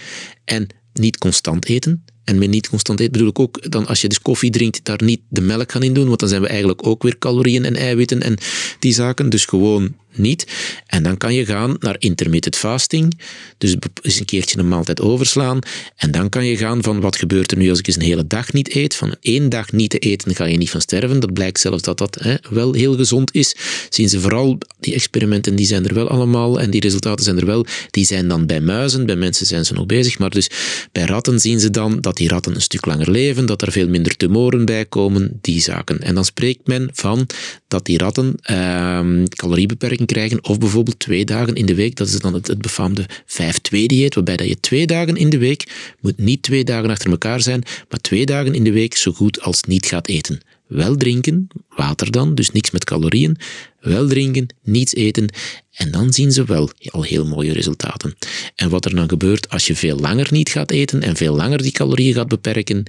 en 0.45 0.67
niet 0.93 1.17
constant 1.17 1.65
eten. 1.65 2.03
En 2.23 2.37
met 2.37 2.49
niet 2.49 2.69
constant 2.69 2.99
eten 2.99 3.11
bedoel 3.11 3.27
ik 3.27 3.39
ook 3.39 3.71
dan 3.71 3.87
als 3.87 4.01
je 4.01 4.07
dus 4.07 4.21
koffie 4.21 4.51
drinkt, 4.51 4.79
daar 4.83 5.03
niet 5.03 5.21
de 5.29 5.41
melk 5.41 5.71
gaan 5.71 5.83
in 5.83 5.93
doen, 5.93 6.07
want 6.07 6.19
dan 6.19 6.29
zijn 6.29 6.41
we 6.41 6.47
eigenlijk 6.47 6.87
ook 6.87 7.03
weer 7.03 7.17
calorieën 7.17 7.65
en 7.65 7.75
eiwitten 7.75 8.21
en 8.21 8.37
die 8.79 8.93
zaken. 8.93 9.29
Dus 9.29 9.45
gewoon 9.45 9.95
niet. 10.15 10.47
En 10.85 11.03
dan 11.03 11.17
kan 11.17 11.33
je 11.33 11.45
gaan 11.45 11.75
naar 11.79 11.95
intermittent 11.99 12.55
fasting. 12.55 13.19
Dus 13.57 13.75
eens 14.01 14.19
een 14.19 14.25
keertje 14.25 14.59
een 14.59 14.67
maaltijd 14.67 15.01
overslaan. 15.01 15.59
En 15.95 16.11
dan 16.11 16.29
kan 16.29 16.45
je 16.45 16.57
gaan 16.57 16.83
van 16.83 16.99
wat 16.99 17.15
gebeurt 17.15 17.51
er 17.51 17.57
nu 17.57 17.69
als 17.69 17.79
ik 17.79 17.87
eens 17.87 17.95
een 17.95 18.01
hele 18.01 18.27
dag 18.27 18.53
niet 18.53 18.75
eet. 18.75 18.95
Van 18.95 19.15
één 19.21 19.49
dag 19.49 19.71
niet 19.71 19.89
te 19.89 19.99
eten 19.99 20.35
ga 20.35 20.45
je 20.45 20.57
niet 20.57 20.69
van 20.69 20.81
sterven. 20.81 21.19
Dat 21.19 21.33
blijkt 21.33 21.59
zelfs 21.59 21.83
dat 21.83 21.97
dat 21.97 22.17
hè, 22.21 22.35
wel 22.49 22.73
heel 22.73 22.95
gezond 22.95 23.33
is. 23.33 23.55
Zien 23.89 24.09
ze 24.09 24.19
vooral, 24.19 24.57
die 24.79 24.93
experimenten 24.93 25.55
die 25.55 25.65
zijn 25.65 25.87
er 25.87 25.93
wel 25.93 26.07
allemaal 26.09 26.59
en 26.59 26.69
die 26.69 26.81
resultaten 26.81 27.25
zijn 27.25 27.39
er 27.39 27.45
wel. 27.45 27.65
Die 27.91 28.05
zijn 28.05 28.27
dan 28.27 28.45
bij 28.45 28.61
muizen, 28.61 29.05
bij 29.05 29.15
mensen 29.15 29.45
zijn 29.45 29.65
ze 29.65 29.73
nog 29.73 29.85
bezig. 29.85 30.19
Maar 30.19 30.29
dus 30.29 30.49
bij 30.91 31.03
ratten 31.03 31.39
zien 31.39 31.59
ze 31.59 31.69
dan 31.69 32.01
dat 32.01 32.17
die 32.17 32.27
ratten 32.27 32.55
een 32.55 32.61
stuk 32.61 32.85
langer 32.85 33.11
leven, 33.11 33.45
dat 33.45 33.61
er 33.61 33.71
veel 33.71 33.87
minder 33.87 34.15
tumoren 34.17 34.65
bij 34.65 34.85
komen, 34.85 35.37
die 35.41 35.61
zaken. 35.61 35.99
En 35.99 36.15
dan 36.15 36.25
spreekt 36.25 36.67
men 36.67 36.89
van 36.93 37.27
dat 37.67 37.85
die 37.85 37.97
ratten 37.97 38.35
uh, 38.51 39.23
caloriebeperking 39.35 39.98
krijgen, 40.05 40.43
of 40.43 40.57
bijvoorbeeld 40.57 40.99
twee 40.99 41.25
dagen 41.25 41.55
in 41.55 41.65
de 41.65 41.75
week. 41.75 41.95
Dat 41.95 42.07
is 42.07 42.19
dan 42.19 42.33
het, 42.33 42.47
het 42.47 42.61
befaamde 42.61 43.05
5-2-dieet, 43.25 44.15
waarbij 44.15 44.37
dat 44.37 44.47
je 44.47 44.59
twee 44.59 44.87
dagen 44.87 45.15
in 45.15 45.29
de 45.29 45.37
week, 45.37 45.93
moet 46.01 46.17
niet 46.17 46.41
twee 46.41 46.63
dagen 46.63 46.89
achter 46.89 47.09
elkaar 47.09 47.41
zijn, 47.41 47.63
maar 47.89 47.99
twee 48.01 48.25
dagen 48.25 48.53
in 48.53 48.63
de 48.63 48.71
week 48.71 48.95
zo 48.95 49.11
goed 49.11 49.41
als 49.41 49.63
niet 49.63 49.85
gaat 49.85 50.07
eten. 50.07 50.39
Wel 50.69 50.95
drinken, 50.95 51.47
water 51.69 52.11
dan, 52.11 52.35
dus 52.35 52.51
niks 52.51 52.71
met 52.71 52.83
calorieën. 52.83 53.37
Wel 53.79 54.07
drinken, 54.07 54.47
niets 54.63 54.93
eten. 54.93 55.33
En 55.71 55.91
dan 55.91 56.13
zien 56.13 56.31
ze 56.31 56.45
wel 56.45 56.69
al 56.89 57.03
heel 57.03 57.25
mooie 57.25 57.53
resultaten. 57.53 58.15
En 58.55 58.69
wat 58.69 58.85
er 58.85 58.95
dan 58.95 59.09
gebeurt 59.09 59.49
als 59.49 59.67
je 59.67 59.75
veel 59.75 59.97
langer 59.97 60.27
niet 60.31 60.49
gaat 60.49 60.71
eten 60.71 61.01
en 61.01 61.15
veel 61.15 61.35
langer 61.35 61.61
die 61.61 61.71
calorieën 61.71 62.13
gaat 62.13 62.27
beperken, 62.27 62.83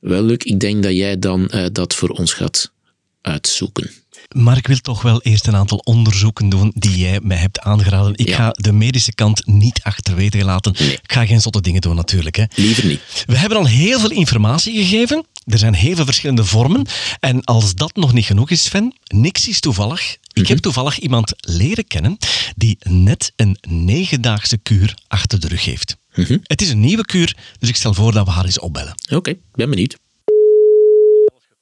wel 0.00 0.22
leuk, 0.22 0.44
ik 0.44 0.60
denk 0.60 0.82
dat 0.82 0.92
jij 0.92 1.18
dan 1.18 1.50
uh, 1.54 1.66
dat 1.72 1.94
voor 1.94 2.08
ons 2.08 2.32
gaat 2.32 2.72
uitzoeken. 3.20 3.90
Maar 4.36 4.56
ik 4.56 4.66
wil 4.66 4.80
toch 4.80 5.02
wel 5.02 5.22
eerst 5.22 5.46
een 5.46 5.56
aantal 5.56 5.78
onderzoeken 5.78 6.48
doen 6.48 6.72
die 6.74 6.98
jij 6.98 7.20
mij 7.22 7.36
hebt 7.36 7.60
aangeraden. 7.60 8.12
Ik 8.16 8.34
ga 8.34 8.50
de 8.50 8.72
medische 8.72 9.14
kant 9.14 9.46
niet 9.46 9.80
achterwege 9.82 10.44
laten. 10.44 10.72
Ik 10.72 11.12
ga 11.12 11.26
geen 11.26 11.40
zotte 11.40 11.60
dingen 11.60 11.80
doen 11.80 11.96
natuurlijk. 11.96 12.36
Hè. 12.36 12.44
Liever 12.54 12.86
niet. 12.86 13.24
We 13.26 13.36
hebben 13.36 13.58
al 13.58 13.66
heel 13.66 14.00
veel 14.00 14.10
informatie 14.10 14.74
gegeven. 14.74 15.26
Er 15.44 15.58
zijn 15.58 15.74
heel 15.74 15.94
veel 15.94 16.04
verschillende 16.04 16.44
vormen. 16.44 16.86
En 17.20 17.44
als 17.44 17.74
dat 17.74 17.96
nog 17.96 18.12
niet 18.12 18.24
genoeg 18.24 18.50
is, 18.50 18.64
Sven, 18.64 18.94
niks 19.06 19.48
is 19.48 19.60
toevallig. 19.60 20.16
Ik 20.32 20.46
heb 20.46 20.56
mhm. 20.56 20.60
toevallig 20.60 20.98
iemand 20.98 21.32
leren 21.36 21.86
kennen 21.86 22.16
die 22.56 22.78
net 22.88 23.32
een 23.36 23.58
negendaagse 23.68 24.58
kuur 24.58 24.94
achter 25.06 25.40
de 25.40 25.48
rug 25.48 25.64
heeft. 25.64 25.96
Mhm. 26.14 26.38
Het 26.42 26.62
is 26.62 26.70
een 26.70 26.80
nieuwe 26.80 27.04
kuur, 27.04 27.36
dus 27.58 27.68
ik 27.68 27.76
stel 27.76 27.94
voor 27.94 28.12
dat 28.12 28.26
we 28.26 28.30
haar 28.32 28.44
eens 28.44 28.58
opbellen. 28.58 28.94
Oké, 29.10 29.34
ben 29.52 29.70
benieuwd. 29.70 29.96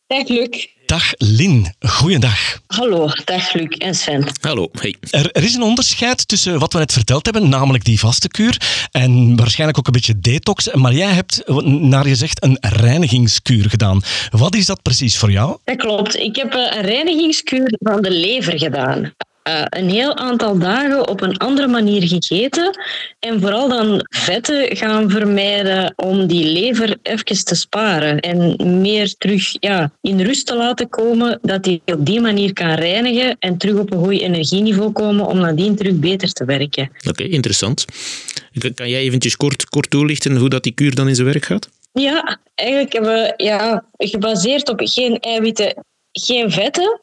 Dag 0.07 0.29
Luc. 0.29 0.67
Dag 0.87 1.13
Lin, 1.17 1.75
goeiedag. 1.81 2.61
Hallo, 2.67 3.09
dag 3.25 3.53
Luc 3.53 3.69
en 3.69 3.95
Sven. 3.95 4.27
Hallo, 4.41 4.69
hey. 4.73 4.97
Er, 5.11 5.33
er, 5.33 5.43
is 5.43 5.55
een 5.55 5.63
onderscheid 5.63 6.29
tussen 6.29 6.59
wat 6.59 6.73
we 6.73 6.79
net 6.79 6.93
verteld 6.93 7.25
hebben, 7.25 7.49
namelijk 7.49 7.85
die 7.85 7.99
vaste 7.99 8.29
kuur, 8.29 8.87
en 8.91 9.37
waarschijnlijk 9.37 9.79
ook 9.79 9.87
een 9.87 9.93
beetje 9.93 10.19
detox. 10.21 10.73
Maar 10.73 10.93
jij 10.93 11.13
hebt, 11.13 11.43
naar 11.65 12.05
gezegd, 12.05 12.45
een 12.45 12.59
reinigingskuur 12.61 13.71
gedaan. 13.71 14.01
Wat 14.31 14.55
is 14.55 14.67
dat 14.67 14.83
precies 14.83 15.17
voor 15.17 15.31
jou? 15.31 15.57
Dat 15.65 15.77
klopt. 15.77 16.17
Ik 16.17 16.37
heb 16.37 16.55
een 16.55 16.83
reinigingskuur 16.83 17.75
van 17.79 18.03
de 18.03 18.11
lever 18.11 18.59
gedaan. 18.59 19.15
Uh, 19.49 19.63
een 19.65 19.91
heel 19.91 20.17
aantal 20.17 20.59
dagen 20.59 21.09
op 21.09 21.21
een 21.21 21.37
andere 21.37 21.69
manier 21.69 22.09
gegeten. 22.09 22.79
En 23.19 23.41
vooral 23.41 23.69
dan 23.69 24.07
vetten 24.09 24.77
gaan 24.77 25.11
vermijden 25.11 25.93
om 25.97 26.27
die 26.27 26.45
lever 26.45 26.97
even 27.03 27.45
te 27.45 27.55
sparen. 27.55 28.21
En 28.21 28.57
meer 28.81 29.15
terug 29.19 29.57
ja, 29.61 29.93
in 30.01 30.21
rust 30.21 30.47
te 30.47 30.57
laten 30.57 30.89
komen, 30.89 31.39
dat 31.43 31.65
die 31.65 31.83
op 31.85 32.07
die 32.07 32.21
manier 32.21 32.53
kan 32.53 32.75
reinigen 32.75 33.37
en 33.39 33.59
terug 33.59 33.79
op 33.79 33.93
een 33.93 34.05
goed 34.05 34.21
energieniveau 34.21 34.93
komen 34.93 35.27
om 35.27 35.39
nadien 35.39 35.77
terug 35.77 35.95
beter 35.95 36.33
te 36.33 36.45
werken. 36.45 36.91
Oké, 37.09 37.23
interessant. 37.23 37.85
Kan 38.75 38.89
jij 38.89 39.01
eventjes 39.01 39.37
kort, 39.37 39.65
kort 39.65 39.91
toelichten 39.91 40.37
hoe 40.37 40.49
dat 40.49 40.63
die 40.63 40.73
kuur 40.73 40.95
dan 40.95 41.09
in 41.09 41.15
zijn 41.15 41.27
werk 41.27 41.45
gaat? 41.45 41.69
Ja, 41.93 42.39
eigenlijk 42.55 42.93
hebben 42.93 43.13
we 43.13 43.35
ja, 43.37 43.85
gebaseerd 43.97 44.69
op 44.69 44.81
geen 44.85 45.19
eiwitten, 45.19 45.85
geen 46.13 46.51
vetten. 46.51 47.01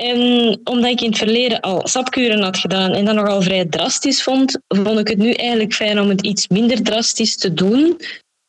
En 0.00 0.60
omdat 0.64 0.90
ik 0.90 1.00
in 1.00 1.08
het 1.08 1.18
verleden 1.18 1.60
al 1.60 1.88
sapkuren 1.88 2.42
had 2.42 2.58
gedaan 2.58 2.92
en 2.92 3.04
dat 3.04 3.14
nogal 3.14 3.42
vrij 3.42 3.64
drastisch 3.64 4.22
vond, 4.22 4.58
vond 4.68 4.98
ik 4.98 5.08
het 5.08 5.18
nu 5.18 5.32
eigenlijk 5.32 5.74
fijn 5.74 6.00
om 6.00 6.08
het 6.08 6.22
iets 6.22 6.48
minder 6.48 6.82
drastisch 6.82 7.36
te 7.36 7.54
doen. 7.54 8.00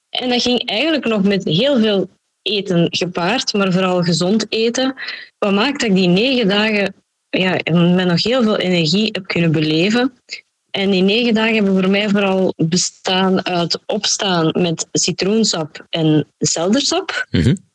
En 0.10 0.30
dat 0.30 0.42
ging 0.42 0.66
eigenlijk 0.66 1.06
nog 1.06 1.24
met 1.24 1.44
heel 1.44 1.80
veel 1.80 2.10
eten 2.42 2.88
gepaard, 2.90 3.54
maar 3.54 3.72
vooral 3.72 4.04
gezond 4.04 4.46
eten. 4.50 4.94
Wat 5.38 5.54
maakt 5.54 5.80
dat 5.80 5.90
ik 5.90 5.96
die 5.96 6.08
negen 6.08 6.48
dagen 6.48 6.94
ja, 7.30 7.60
met 7.72 8.08
nog 8.08 8.24
heel 8.24 8.44
veel 8.44 8.58
energie 8.58 9.10
heb 9.12 9.28
kunnen 9.28 9.52
beleven. 9.52 10.14
En 10.70 10.90
die 10.90 11.04
negen 11.04 11.34
dagen 11.34 11.56
hebben 11.56 11.82
voor 11.82 11.90
mij 11.90 12.10
vooral 12.10 12.54
bestaan 12.58 13.46
uit 13.46 13.80
opstaan 13.86 14.52
met 14.62 14.88
citroensap 14.92 15.86
en 15.90 16.28
seldersap. 16.40 17.28
Mm 17.30 17.70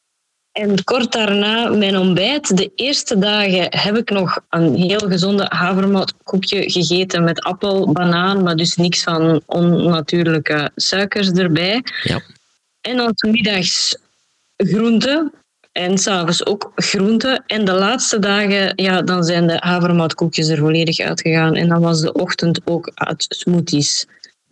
en 0.56 0.84
kort 0.84 1.12
daarna 1.12 1.68
mijn 1.68 1.96
ontbijt. 1.96 2.56
De 2.56 2.70
eerste 2.74 3.18
dagen 3.18 3.66
heb 3.70 3.96
ik 3.96 4.10
nog 4.10 4.38
een 4.50 4.74
heel 4.74 4.98
gezonde 4.98 5.46
havermoutkoekje 5.48 6.70
gegeten 6.70 7.24
met 7.24 7.40
appel, 7.40 7.92
banaan, 7.92 8.42
maar 8.42 8.56
dus 8.56 8.76
niks 8.76 9.02
van 9.02 9.42
onnatuurlijke 9.46 10.70
suikers 10.76 11.30
erbij. 11.30 11.82
Ja. 12.02 12.20
En 12.80 12.96
dan 12.96 13.14
middags 13.20 13.96
groenten 14.56 15.32
en 15.72 15.98
s'avonds 15.98 16.46
ook 16.46 16.72
groenten. 16.74 17.42
En 17.46 17.64
de 17.64 17.72
laatste 17.72 18.18
dagen, 18.18 18.72
ja, 18.76 19.02
dan 19.02 19.24
zijn 19.24 19.46
de 19.46 19.56
havermoutkoekjes 19.58 20.48
er 20.48 20.58
volledig 20.58 20.98
uitgegaan. 21.00 21.54
En 21.54 21.68
dan 21.68 21.80
was 21.80 22.00
de 22.00 22.12
ochtend 22.12 22.60
ook 22.64 22.90
uit 22.94 23.26
smoothies. 23.28 24.06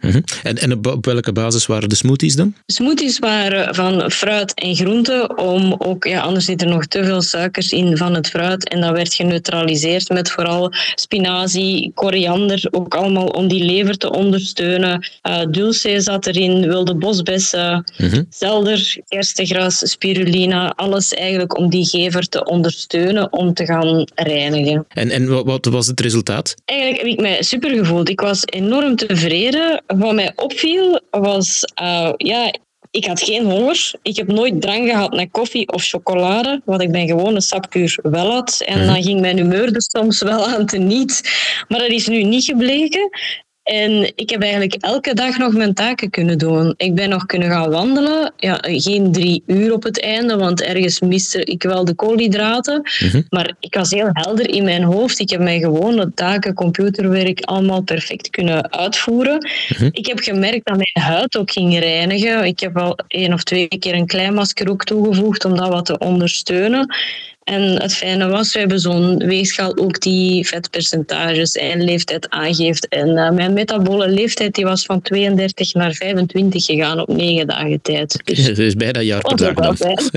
Mhm. 0.05 0.21
En, 0.43 0.59
en 0.59 0.87
op 0.87 1.05
welke 1.05 1.33
basis 1.33 1.67
waren 1.67 1.89
de 1.89 1.95
smoothies 1.95 2.37
dan? 2.37 2.55
Smoothies 2.67 3.19
waren 3.19 3.75
van 3.75 4.11
fruit 4.11 4.55
en 4.55 4.75
groenten, 4.77 5.39
om 5.39 5.75
ook, 5.79 6.05
ja, 6.05 6.21
anders 6.21 6.45
zit 6.45 6.63
er 6.63 6.69
nog 6.69 6.87
te 6.87 7.05
veel 7.05 7.23
suikers 7.23 7.71
in 7.71 7.97
van 7.97 8.15
het 8.15 8.29
fruit 8.29 8.69
en 8.69 8.81
dat 8.81 8.91
werd 8.91 9.15
geneutraliseerd 9.15 10.09
met 10.09 10.31
vooral 10.31 10.73
spinazie, 10.95 11.93
koriander, 11.95 12.69
ook 12.71 12.95
allemaal 12.95 13.27
om 13.27 13.49
die 13.49 13.65
lever 13.65 13.97
te 13.97 14.13
ondersteunen. 14.13 15.09
Uh, 15.29 15.41
dulce 15.51 16.01
zat 16.01 16.27
erin, 16.27 16.67
wilde 16.67 16.95
bosbessen, 16.95 17.93
mm 17.99 18.27
zelder, 18.31 18.97
kerstegras, 19.09 19.91
spirulina, 19.91 20.73
alles 20.77 21.13
eigenlijk 21.13 21.59
om 21.59 21.71
die 21.71 21.87
gever 21.87 22.29
te 22.29 22.45
ondersteunen 22.45 23.33
om 23.33 23.55
te 23.55 23.65
gaan 23.65 24.07
reinigen. 24.15 24.85
En, 24.89 25.11
en 25.11 25.45
wat 25.45 25.65
was 25.65 25.87
het 25.87 26.01
resultaat? 26.01 26.55
Eigenlijk 26.65 27.01
heb 27.01 27.11
ik 27.11 27.21
mij 27.21 27.43
super 27.43 27.71
gevoeld. 27.71 28.09
Ik 28.09 28.21
was 28.21 28.43
enorm 28.45 28.97
tevreden. 28.97 29.83
Wat 29.99 30.15
mij 30.15 30.33
opviel 30.37 31.01
was, 31.11 31.65
uh, 31.83 32.13
ja, 32.17 32.53
ik 32.91 33.05
had 33.05 33.21
geen 33.21 33.45
honger. 33.45 33.93
Ik 34.03 34.17
heb 34.17 34.27
nooit 34.27 34.61
drang 34.61 34.89
gehad 34.89 35.13
naar 35.13 35.29
koffie 35.29 35.73
of 35.73 35.85
chocolade, 35.85 36.61
wat 36.65 36.83
ik 36.83 36.91
bij 36.91 37.07
gewone 37.07 37.41
sapkuur 37.41 37.99
wel 38.03 38.31
had. 38.31 38.63
En 38.67 38.79
mhm. 38.79 38.87
dan 38.87 39.03
ging 39.03 39.21
mijn 39.21 39.37
humeur 39.37 39.73
dus 39.73 39.85
soms 39.91 40.23
wel 40.23 40.47
aan 40.47 40.67
te 40.67 40.79
niet. 40.79 41.21
Maar 41.69 41.79
dat 41.79 41.91
is 41.91 42.07
nu 42.07 42.23
niet 42.23 42.45
gebleken. 42.45 43.11
En 43.65 44.13
ik 44.15 44.31
heb 44.31 44.43
eigenlijk 44.43 44.75
elke 44.75 45.15
dag 45.15 45.39
nog 45.39 45.53
mijn 45.53 45.75
taken 45.75 46.11
kunnen 46.11 46.39
doen. 46.39 46.75
Ik 46.77 46.95
ben 46.95 47.09
nog 47.09 47.27
kunnen 47.27 47.51
gaan 47.51 47.71
wandelen. 47.71 48.33
Ja, 48.37 48.59
geen 48.61 49.13
drie 49.13 49.43
uur 49.47 49.73
op 49.73 49.83
het 49.83 50.01
einde, 50.01 50.37
want 50.37 50.63
ergens 50.63 51.01
miste 51.01 51.45
ik 51.45 51.63
wel 51.63 51.85
de 51.85 51.95
koolhydraten. 51.95 52.91
Mhm. 53.01 53.23
Maar 53.29 53.55
ik 53.61 53.75
was 53.75 53.91
heel 53.91 54.09
helder 54.13 54.49
in 54.49 54.65
mijn 54.65 54.83
hoofd. 54.83 55.19
Ik 55.19 55.31
heb 55.31 55.41
mijn 55.41 55.61
gewone 55.61 56.13
taken, 56.15 56.55
computerwerk, 56.55 57.41
allemaal 57.41 57.83
perfect 57.83 58.31
kunnen 58.31 58.73
uitvoeren. 58.73 59.49
Mhm. 59.69 59.89
Ik 59.91 60.07
heb 60.07 60.19
gemerkt 60.19 60.67
dat 60.67 60.77
mijn 60.77 61.07
huid 61.07 61.37
ook 61.37 61.51
ging 61.51 61.79
reinigen. 61.79 62.45
Ik 62.45 62.61
heb 62.61 62.77
al 62.77 62.99
één 63.07 63.33
of 63.33 63.43
twee 63.43 63.69
keer 63.69 63.95
een 63.95 64.07
klein 64.07 64.35
masker 64.35 64.71
ook 64.71 64.85
toegevoegd 64.85 65.45
om 65.45 65.57
dat 65.57 65.69
wat 65.69 65.85
te 65.85 65.99
ondersteunen. 65.99 66.95
En 67.45 67.83
het 67.83 67.95
fijne 67.95 68.29
was, 68.29 68.53
we 68.53 68.59
hebben 68.59 68.81
zo'n 68.81 69.19
weegschaal 69.19 69.77
ook 69.77 70.01
die 70.01 70.47
vetpercentages 70.47 71.53
en 71.53 71.85
leeftijd 71.85 72.31
aangeeft. 72.31 72.89
En 72.89 73.09
uh, 73.09 73.31
mijn 73.31 73.53
metabole 73.53 74.09
leeftijd 74.09 74.55
die 74.55 74.65
was 74.65 74.85
van 74.85 75.03
32 75.03 75.75
naar 75.75 75.93
25 75.93 76.65
gegaan 76.65 77.01
op 77.01 77.09
negen 77.09 77.47
dagen 77.47 77.83
tijd. 77.83 78.21
Dus 78.25 78.45
dat 78.45 78.59
is 78.59 78.75
bijna 78.85 79.01
jaar 79.01 79.21
per 79.21 79.55
dag 79.55 79.77
dan. 79.77 79.99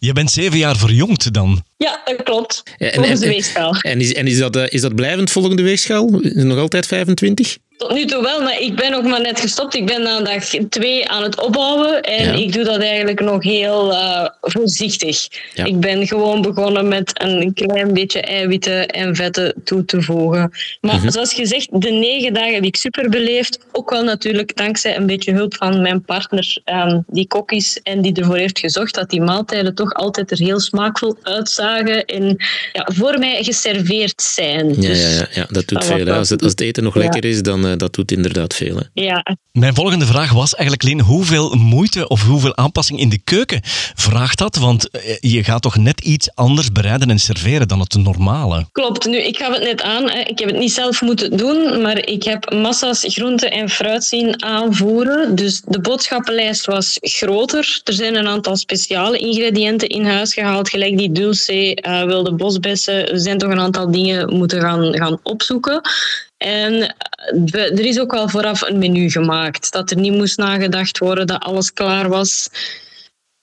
Je 0.00 0.12
bent 0.12 0.30
zeven 0.30 0.58
jaar 0.58 0.76
verjongd 0.76 1.32
dan? 1.32 1.62
Ja, 1.76 2.00
dat 2.04 2.22
klopt. 2.22 2.62
Ja, 2.76 2.86
en, 2.86 2.94
volgens 2.94 3.20
de 3.20 3.26
weegschaal. 3.26 3.74
En, 3.80 4.00
is, 4.00 4.14
en 4.14 4.26
is, 4.26 4.38
dat, 4.38 4.56
uh, 4.56 4.64
is 4.68 4.80
dat 4.80 4.94
blijvend 4.94 5.30
volgende 5.30 5.62
weegschaal? 5.62 6.20
Is 6.20 6.34
het 6.34 6.44
nog 6.44 6.58
altijd 6.58 6.86
25? 6.86 7.58
Tot 7.78 7.92
nu 7.92 8.04
toe 8.04 8.22
wel, 8.22 8.42
maar 8.42 8.60
ik 8.60 8.76
ben 8.76 8.90
nog 8.90 9.04
maar 9.04 9.20
net 9.20 9.40
gestopt. 9.40 9.74
Ik 9.74 9.86
ben 9.86 10.02
na 10.02 10.20
dag 10.20 10.44
twee 10.68 11.08
aan 11.08 11.22
het 11.22 11.40
opbouwen 11.40 12.02
en 12.02 12.34
ik 12.34 12.52
doe 12.52 12.64
dat 12.64 12.80
eigenlijk 12.80 13.20
nog 13.20 13.42
heel 13.42 13.92
uh, 13.92 14.26
voorzichtig. 14.40 15.28
Ik 15.54 15.80
ben 15.80 16.06
gewoon 16.06 16.42
begonnen 16.42 16.88
met 16.88 17.10
een 17.22 17.54
klein 17.54 17.92
beetje 17.92 18.20
eiwitten 18.20 18.88
en 18.88 19.16
vetten 19.16 19.54
toe 19.64 19.84
te 19.84 20.02
voegen. 20.02 20.50
Maar 20.80 20.96
mhm. 20.96 21.10
zoals 21.10 21.34
gezegd, 21.34 21.68
de 21.70 21.90
negen 21.90 22.34
dagen 22.34 22.54
heb 22.54 22.64
ik 22.64 22.76
super 22.76 23.10
beleefd. 23.10 23.58
Ook 23.72 23.90
wel 23.90 24.02
natuurlijk 24.02 24.56
dankzij 24.56 24.96
een 24.96 25.06
beetje 25.06 25.32
hulp 25.32 25.54
van 25.56 25.82
mijn 25.82 26.02
partner, 26.02 26.58
um, 26.64 27.04
die 27.06 27.26
kok 27.26 27.50
is 27.50 27.80
en 27.82 28.02
die 28.02 28.14
ervoor 28.14 28.36
heeft 28.36 28.58
gezorgd 28.58 28.94
dat 28.94 29.10
die 29.10 29.20
maaltijden 29.20 29.74
toch 29.74 29.94
altijd 29.94 30.30
er 30.30 30.38
heel 30.38 30.60
smaakvol 30.60 31.16
uitzagen 31.22 32.04
en 32.04 32.36
ja, 32.72 32.88
voor 32.94 33.18
mij 33.18 33.44
geserveerd 33.44 34.22
zijn. 34.22 34.68
Ja, 34.68 34.88
dus 34.88 35.18
ja, 35.18 35.26
ja, 35.32 35.46
dat 35.50 35.66
doet 35.66 35.84
veel. 35.84 36.08
Als 36.08 36.30
het, 36.30 36.42
als 36.42 36.50
het 36.50 36.60
eten 36.60 36.82
nog 36.82 36.94
lekker 36.94 37.24
is, 37.24 37.42
dan 37.42 37.67
dat 37.76 37.94
doet 37.94 38.12
inderdaad 38.12 38.54
veel. 38.54 38.76
Hè? 38.76 39.02
Ja. 39.02 39.24
Mijn 39.52 39.74
volgende 39.74 40.06
vraag 40.06 40.32
was 40.32 40.54
eigenlijk, 40.54 40.88
Lien, 40.88 41.00
hoeveel 41.00 41.54
moeite 41.54 42.08
of 42.08 42.22
hoeveel 42.22 42.56
aanpassing 42.56 43.00
in 43.00 43.08
de 43.08 43.20
keuken 43.24 43.60
vraagt 43.94 44.38
dat? 44.38 44.56
Want 44.56 44.90
eh, 44.90 45.16
je 45.20 45.44
gaat 45.44 45.62
toch 45.62 45.76
net 45.76 46.00
iets 46.00 46.34
anders 46.34 46.72
bereiden 46.72 47.10
en 47.10 47.18
serveren 47.18 47.68
dan 47.68 47.80
het 47.80 47.94
normale? 47.94 48.66
Klopt. 48.72 49.06
Nu, 49.06 49.16
ik 49.16 49.36
gaf 49.36 49.54
het 49.54 49.62
net 49.62 49.82
aan. 49.82 50.10
Ik 50.10 50.38
heb 50.38 50.48
het 50.48 50.58
niet 50.58 50.72
zelf 50.72 51.02
moeten 51.02 51.36
doen, 51.36 51.82
maar 51.82 52.06
ik 52.06 52.22
heb 52.22 52.52
massa's 52.52 53.04
groente 53.08 53.48
en 53.48 53.68
fruit 53.68 54.04
zien 54.04 54.44
aanvoeren. 54.44 55.34
Dus 55.34 55.62
de 55.66 55.80
boodschappenlijst 55.80 56.66
was 56.66 56.96
groter. 57.00 57.80
Er 57.84 57.92
zijn 57.92 58.14
een 58.14 58.28
aantal 58.28 58.56
speciale 58.56 59.18
ingrediënten 59.18 59.88
in 59.88 60.04
huis 60.04 60.34
gehaald, 60.34 60.68
gelijk 60.68 60.98
die 60.98 61.12
dulce, 61.12 61.78
uh, 61.86 62.04
wilde 62.04 62.34
bosbessen. 62.34 63.08
Er 63.08 63.20
zijn 63.20 63.38
toch 63.38 63.50
een 63.50 63.60
aantal 63.60 63.90
dingen 63.90 64.36
moeten 64.36 64.60
gaan, 64.60 64.94
gaan 64.94 65.18
opzoeken. 65.22 65.80
En 66.38 66.94
eh, 67.52 67.78
er 67.78 67.84
is 67.84 68.00
ook 68.00 68.12
wel 68.12 68.28
vooraf 68.28 68.62
een 68.62 68.78
menu 68.78 69.10
gemaakt. 69.10 69.72
Dat 69.72 69.90
er 69.90 69.96
niet 69.96 70.12
moest 70.12 70.38
nagedacht 70.38 70.98
worden, 70.98 71.26
dat 71.26 71.42
alles 71.42 71.72
klaar 71.72 72.08
was. 72.08 72.48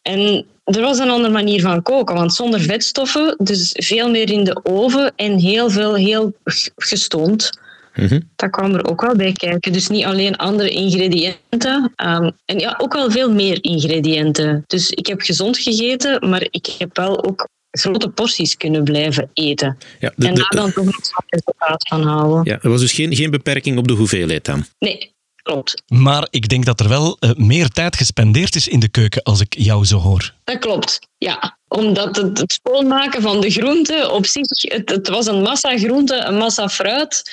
En 0.02 0.46
er 0.64 0.82
was 0.82 1.00
een 1.00 1.10
andere 1.10 1.34
manier 1.34 1.62
van 1.62 1.82
koken, 1.82 2.16
want 2.16 2.34
zonder 2.34 2.60
vetstoffen, 2.60 3.36
dus 3.38 3.72
veel 3.74 4.10
meer 4.10 4.32
in 4.32 4.44
de 4.44 4.60
oven 4.64 5.14
en 5.16 5.38
heel 5.38 5.70
veel 5.70 5.96
heel 5.96 6.34
gestoond. 6.76 7.50
Mm 7.96 8.30
Dat 8.36 8.50
kwam 8.50 8.74
er 8.74 8.86
ook 8.86 9.02
wel 9.02 9.16
bij 9.16 9.32
kijken. 9.32 9.72
Dus 9.72 9.88
niet 9.88 10.06
alleen 10.06 10.36
andere 10.36 10.70
ingrediënten. 10.70 11.94
Um, 12.06 12.32
en 12.46 12.60
ja, 12.60 12.76
ook 12.78 12.94
wel 12.94 13.12
veel 13.12 13.32
meer 13.32 13.64
ingrediënten. 13.64 14.64
Dus 14.68 14.90
ik 14.90 15.08
heb 15.08 15.22
gezond 15.22 15.58
gegeten, 15.58 16.30
maar 16.30 16.48
ik 16.50 16.76
heb 16.78 16.98
wel 16.98 17.24
ook 17.24 17.48
grote 17.82 18.10
porties 18.10 18.58
kunnen 18.58 18.84
blijven 18.84 19.30
eten. 19.34 19.78
Ja, 20.00 20.14
en 20.18 20.36
daar 20.36 20.54
dan 20.56 20.74
toch 20.74 20.98
iets 20.98 21.12
van 21.12 21.24
resultaat 21.28 21.88
van 21.88 22.04
houden. 22.04 22.54
Ja, 22.54 22.60
er 22.62 22.70
was 22.70 22.82
dus 22.82 22.94
geen, 22.94 23.16
geen 23.16 23.32
beperking 23.32 23.78
op 23.78 23.88
de 23.88 23.94
hoeveelheid 23.94 24.46
dan? 24.46 24.66
Nee, 24.80 25.14
klopt. 25.42 25.84
Maar 25.88 26.28
ik 26.30 26.48
denk 26.48 26.66
dat 26.66 26.80
er 26.80 26.90
wel 26.90 27.18
uh, 27.20 27.32
meer 27.34 27.68
tijd 27.68 27.96
gespendeerd 27.96 28.56
is 28.56 28.68
in 28.68 28.80
de 28.80 28.90
keuken, 28.90 29.24
als 29.24 29.42
ik 29.42 29.56
jou 29.58 29.86
zo 29.86 29.98
hoor. 29.98 30.34
Dat 30.44 30.60
klopt, 30.60 31.00
ja. 31.18 31.58
Omdat 31.68 32.16
het, 32.16 32.38
het 32.38 32.60
schoonmaken 32.64 33.22
van 33.22 33.42
de 33.42 33.50
groenten 33.50 34.12
op 34.12 34.26
zich, 34.26 34.48
het, 34.62 34.90
het 34.90 35.08
was 35.08 35.26
een 35.26 35.42
massa 35.42 35.78
groenten, 35.78 36.28
een 36.28 36.38
massa 36.38 36.70
fruit. 36.70 37.24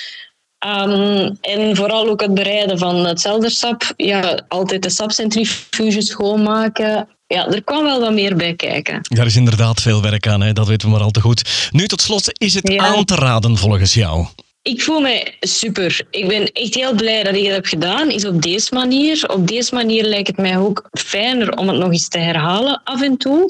Um, 0.65 1.37
en 1.41 1.75
vooral 1.75 2.09
ook 2.09 2.21
het 2.21 2.33
bereiden 2.33 2.77
van 2.77 3.05
het 3.05 3.21
zeldersap. 3.21 3.93
Ja, 3.95 4.45
altijd 4.47 4.83
de 4.83 4.89
sapcentrifuge 4.89 6.01
schoonmaken 6.01 7.07
ja, 7.27 7.47
er 7.47 7.63
kwam 7.63 7.83
wel 7.83 7.99
wat 7.99 8.13
meer 8.13 8.35
bij 8.35 8.55
kijken. 8.55 8.99
Daar 9.01 9.25
is 9.25 9.35
inderdaad 9.35 9.81
veel 9.81 10.01
werk 10.01 10.27
aan, 10.27 10.41
hè? 10.41 10.53
dat 10.53 10.67
weten 10.67 10.87
we 10.87 10.93
maar 10.93 11.03
al 11.03 11.11
te 11.11 11.21
goed. 11.21 11.69
Nu 11.71 11.87
tot 11.87 12.01
slot, 12.01 12.39
is 12.39 12.53
het 12.53 12.77
aan 12.77 13.05
te 13.05 13.15
raden 13.15 13.57
volgens 13.57 13.93
jou? 13.93 14.25
Ik 14.61 14.81
voel 14.81 14.99
mij 14.99 15.37
super. 15.39 16.07
Ik 16.09 16.27
ben 16.27 16.51
echt 16.51 16.75
heel 16.75 16.95
blij 16.95 17.23
dat 17.23 17.35
ik 17.35 17.43
het 17.43 17.53
heb 17.53 17.65
gedaan. 17.65 18.09
Is 18.09 18.25
op 18.25 18.41
deze 18.41 18.73
manier. 18.73 19.29
Op 19.29 19.47
deze 19.47 19.75
manier 19.75 20.03
lijkt 20.03 20.27
het 20.27 20.37
mij 20.37 20.57
ook 20.57 20.89
fijner 20.91 21.57
om 21.57 21.67
het 21.67 21.77
nog 21.77 21.91
eens 21.91 22.07
te 22.07 22.17
herhalen 22.17 22.81
af 22.83 23.01
en 23.01 23.17
toe. 23.17 23.45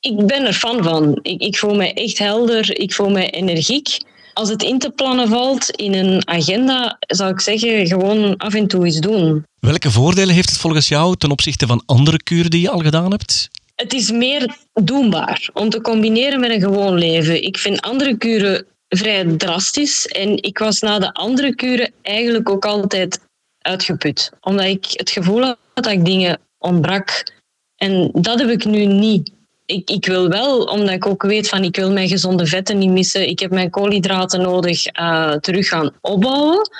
Ik 0.00 0.26
ben 0.26 0.46
er 0.46 0.52
fan 0.52 0.82
van. 0.82 1.18
Ik, 1.22 1.40
ik 1.40 1.56
voel 1.56 1.74
mij 1.74 1.94
echt 1.94 2.18
helder. 2.18 2.78
Ik 2.78 2.94
voel 2.94 3.10
mij 3.10 3.30
energiek. 3.30 3.98
Als 4.34 4.48
het 4.48 4.62
in 4.62 4.78
te 4.78 4.90
plannen 4.90 5.28
valt 5.28 5.70
in 5.70 5.94
een 5.94 6.28
agenda, 6.28 6.96
zou 6.98 7.30
ik 7.30 7.40
zeggen, 7.40 7.86
gewoon 7.86 8.36
af 8.36 8.54
en 8.54 8.66
toe 8.66 8.84
eens 8.84 9.00
doen. 9.00 9.44
Welke 9.60 9.90
voordelen 9.90 10.34
heeft 10.34 10.48
het 10.48 10.58
volgens 10.58 10.88
jou 10.88 11.16
ten 11.16 11.30
opzichte 11.30 11.66
van 11.66 11.82
andere 11.86 12.22
kuren 12.22 12.50
die 12.50 12.60
je 12.60 12.70
al 12.70 12.78
gedaan 12.78 13.10
hebt? 13.10 13.48
Het 13.74 13.92
is 13.92 14.10
meer 14.10 14.56
doenbaar 14.72 15.48
om 15.52 15.68
te 15.70 15.80
combineren 15.80 16.40
met 16.40 16.50
een 16.50 16.60
gewoon 16.60 16.98
leven. 16.98 17.42
Ik 17.42 17.58
vind 17.58 17.80
andere 17.80 18.16
kuren 18.16 18.66
vrij 18.88 19.24
drastisch 19.36 20.06
en 20.06 20.42
ik 20.42 20.58
was 20.58 20.80
na 20.80 20.98
de 20.98 21.12
andere 21.12 21.54
kuren 21.54 21.92
eigenlijk 22.02 22.50
ook 22.50 22.64
altijd 22.64 23.20
uitgeput. 23.58 24.30
Omdat 24.40 24.66
ik 24.66 24.86
het 24.90 25.10
gevoel 25.10 25.42
had 25.42 25.58
dat 25.74 25.86
ik 25.86 26.04
dingen 26.04 26.40
ontbrak. 26.58 27.32
En 27.76 28.10
dat 28.12 28.38
heb 28.38 28.48
ik 28.48 28.64
nu 28.64 28.84
niet 28.84 29.30
ik, 29.66 29.90
ik 29.90 30.06
wil 30.06 30.28
wel, 30.28 30.64
omdat 30.64 30.94
ik 30.94 31.06
ook 31.06 31.22
weet 31.22 31.48
van 31.48 31.64
ik 31.64 31.76
wil 31.76 31.92
mijn 31.92 32.08
gezonde 32.08 32.46
vetten 32.46 32.78
niet 32.78 32.90
missen. 32.90 33.28
Ik 33.28 33.38
heb 33.38 33.50
mijn 33.50 33.70
koolhydraten 33.70 34.40
nodig 34.40 34.98
uh, 35.00 35.32
terug 35.32 35.68
gaan 35.68 35.90
opbouwen. 36.00 36.70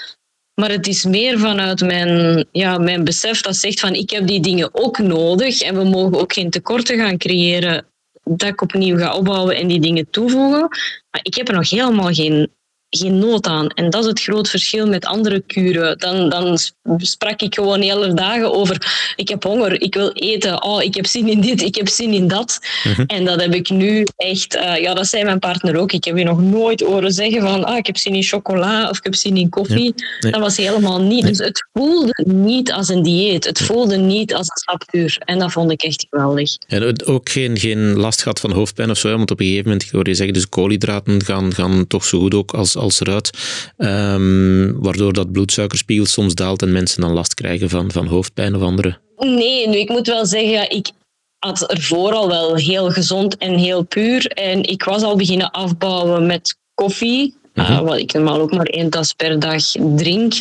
Maar 0.54 0.70
het 0.70 0.86
is 0.86 1.04
meer 1.04 1.38
vanuit 1.38 1.80
mijn, 1.80 2.46
ja, 2.52 2.78
mijn 2.78 3.04
besef 3.04 3.40
dat 3.40 3.56
zegt 3.56 3.80
van 3.80 3.94
ik 3.94 4.10
heb 4.10 4.26
die 4.26 4.40
dingen 4.40 4.68
ook 4.72 4.98
nodig 4.98 5.60
en 5.60 5.74
we 5.76 5.84
mogen 5.84 6.18
ook 6.18 6.32
geen 6.32 6.50
tekorten 6.50 6.98
gaan 6.98 7.18
creëren 7.18 7.86
dat 8.24 8.48
ik 8.48 8.62
opnieuw 8.62 8.98
ga 8.98 9.16
opbouwen 9.16 9.56
en 9.56 9.66
die 9.66 9.80
dingen 9.80 10.10
toevoegen. 10.10 10.68
Maar 11.10 11.20
ik 11.22 11.34
heb 11.34 11.48
er 11.48 11.54
nog 11.54 11.70
helemaal 11.70 12.12
geen 12.12 12.50
geen 12.96 13.18
nood 13.18 13.46
aan. 13.46 13.68
En 13.68 13.90
dat 13.90 14.02
is 14.02 14.08
het 14.08 14.20
groot 14.20 14.48
verschil 14.48 14.86
met 14.86 15.04
andere 15.04 15.40
kuren. 15.40 15.98
Dan, 15.98 16.28
dan 16.28 16.58
sprak 16.96 17.40
ik 17.40 17.54
gewoon 17.54 17.80
hele 17.80 18.14
dagen 18.14 18.54
over: 18.54 19.12
ik 19.16 19.28
heb 19.28 19.42
honger, 19.42 19.80
ik 19.80 19.94
wil 19.94 20.10
eten, 20.12 20.62
oh, 20.62 20.82
ik 20.82 20.94
heb 20.94 21.06
zin 21.06 21.28
in 21.28 21.40
dit, 21.40 21.62
ik 21.62 21.74
heb 21.74 21.88
zin 21.88 22.12
in 22.12 22.28
dat. 22.28 22.58
Mhm. 22.84 23.02
En 23.06 23.24
dat 23.24 23.40
heb 23.40 23.54
ik 23.54 23.70
nu 23.70 24.06
echt, 24.16 24.54
uh, 24.56 24.80
ja, 24.80 24.94
dat 24.94 25.06
zei 25.06 25.24
mijn 25.24 25.38
partner 25.38 25.76
ook. 25.76 25.92
Ik 25.92 26.04
heb 26.04 26.16
je 26.16 26.24
nog 26.24 26.40
nooit 26.40 26.80
horen 26.80 27.12
zeggen 27.12 27.40
van: 27.40 27.64
ah, 27.64 27.76
ik 27.76 27.86
heb 27.86 27.96
zin 27.96 28.14
in 28.14 28.22
chocola 28.22 28.88
of 28.88 28.98
ik 28.98 29.04
heb 29.04 29.14
zin 29.14 29.36
in 29.36 29.48
koffie. 29.48 29.94
Dat 30.20 30.40
was 30.40 30.56
helemaal 30.56 31.00
niet. 31.00 31.26
Dus 31.26 31.38
het 31.38 31.68
voelde 31.72 32.24
niet 32.26 32.72
als 32.72 32.88
een 32.88 33.02
dieet, 33.02 33.44
het 33.44 33.62
voelde 33.62 33.96
niet 33.96 34.34
als 34.34 34.46
een 34.48 34.56
stapkuur. 34.56 35.16
En 35.24 35.38
dat 35.38 35.52
vond 35.52 35.70
ik 35.70 35.82
echt 35.82 36.06
geweldig. 36.10 36.56
En 36.66 37.06
ook 37.06 37.28
geen, 37.28 37.58
geen 37.58 37.78
last 37.78 38.22
gehad 38.22 38.40
van 38.40 38.52
hoofdpijn 38.52 38.90
of 38.90 38.98
zo, 38.98 39.16
want 39.16 39.30
op 39.30 39.40
een 39.40 39.46
gegeven 39.46 39.70
moment 39.70 39.90
hoor 39.90 40.08
je 40.08 40.14
zeggen: 40.14 40.34
dus 40.34 40.48
koolhydraten 40.48 41.24
gaan, 41.24 41.54
gaan 41.54 41.86
toch 41.86 42.04
zo 42.04 42.18
goed 42.18 42.34
ook 42.34 42.54
als 42.54 42.76
als 42.84 43.00
eruit, 43.00 43.30
ehm, 43.76 44.72
waardoor 44.72 45.12
dat 45.12 45.32
bloedsuikerspiegel 45.32 46.06
soms 46.06 46.34
daalt 46.34 46.62
en 46.62 46.72
mensen 46.72 47.00
dan 47.00 47.12
last 47.12 47.34
krijgen 47.34 47.70
van, 47.70 47.90
van 47.90 48.06
hoofdpijn 48.06 48.54
of 48.54 48.62
andere? 48.62 48.98
Nee, 49.16 49.68
nu 49.68 49.76
ik 49.76 49.88
moet 49.88 50.06
wel 50.06 50.26
zeggen, 50.26 50.70
ik 50.70 50.90
had 51.38 51.70
ervoor 51.70 52.12
al 52.12 52.28
wel 52.28 52.56
heel 52.56 52.90
gezond 52.90 53.36
en 53.36 53.54
heel 53.54 53.82
puur. 53.82 54.26
En 54.26 54.62
ik 54.62 54.84
was 54.84 55.02
al 55.02 55.16
beginnen 55.16 55.50
afbouwen 55.50 56.26
met 56.26 56.56
koffie. 56.74 57.34
Uh, 57.54 57.80
wat 57.80 57.98
ik 57.98 58.12
normaal 58.12 58.40
ook 58.40 58.52
maar 58.52 58.66
één 58.66 58.90
tas 58.90 59.12
per 59.12 59.38
dag 59.38 59.62
drink. 59.96 60.34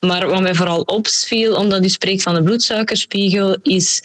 Maar 0.00 0.28
wat 0.28 0.40
mij 0.40 0.54
vooral 0.54 0.80
opviel, 0.80 1.54
omdat 1.56 1.84
u 1.84 1.88
spreekt 1.88 2.22
van 2.22 2.34
de 2.34 2.42
bloedsuikerspiegel, 2.42 3.56
is 3.62 4.02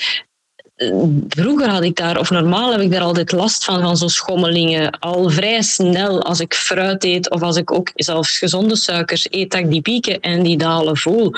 vroeger 1.30 1.70
had 1.70 1.84
ik 1.84 1.96
daar, 1.96 2.20
of 2.20 2.30
normaal 2.30 2.72
heb 2.72 2.82
ik 2.82 2.92
daar 2.92 3.02
altijd 3.02 3.32
last 3.32 3.64
van, 3.64 3.82
van 3.82 3.98
zo'n 3.98 4.10
schommelingen. 4.10 5.00
Al 5.00 5.30
vrij 5.30 5.62
snel 5.62 6.24
als 6.24 6.40
ik 6.40 6.54
fruit 6.54 7.04
eet 7.04 7.30
of 7.30 7.42
als 7.42 7.58
ik 7.58 7.72
ook 7.72 7.92
zelfs 7.96 8.38
gezonde 8.38 8.76
suikers 8.76 9.28
eet, 9.30 9.52
dat 9.52 9.72
die 9.72 9.82
pieken 9.82 10.20
en 10.20 10.44
die 10.44 10.58
dalen 10.58 10.98
voel. 10.98 11.32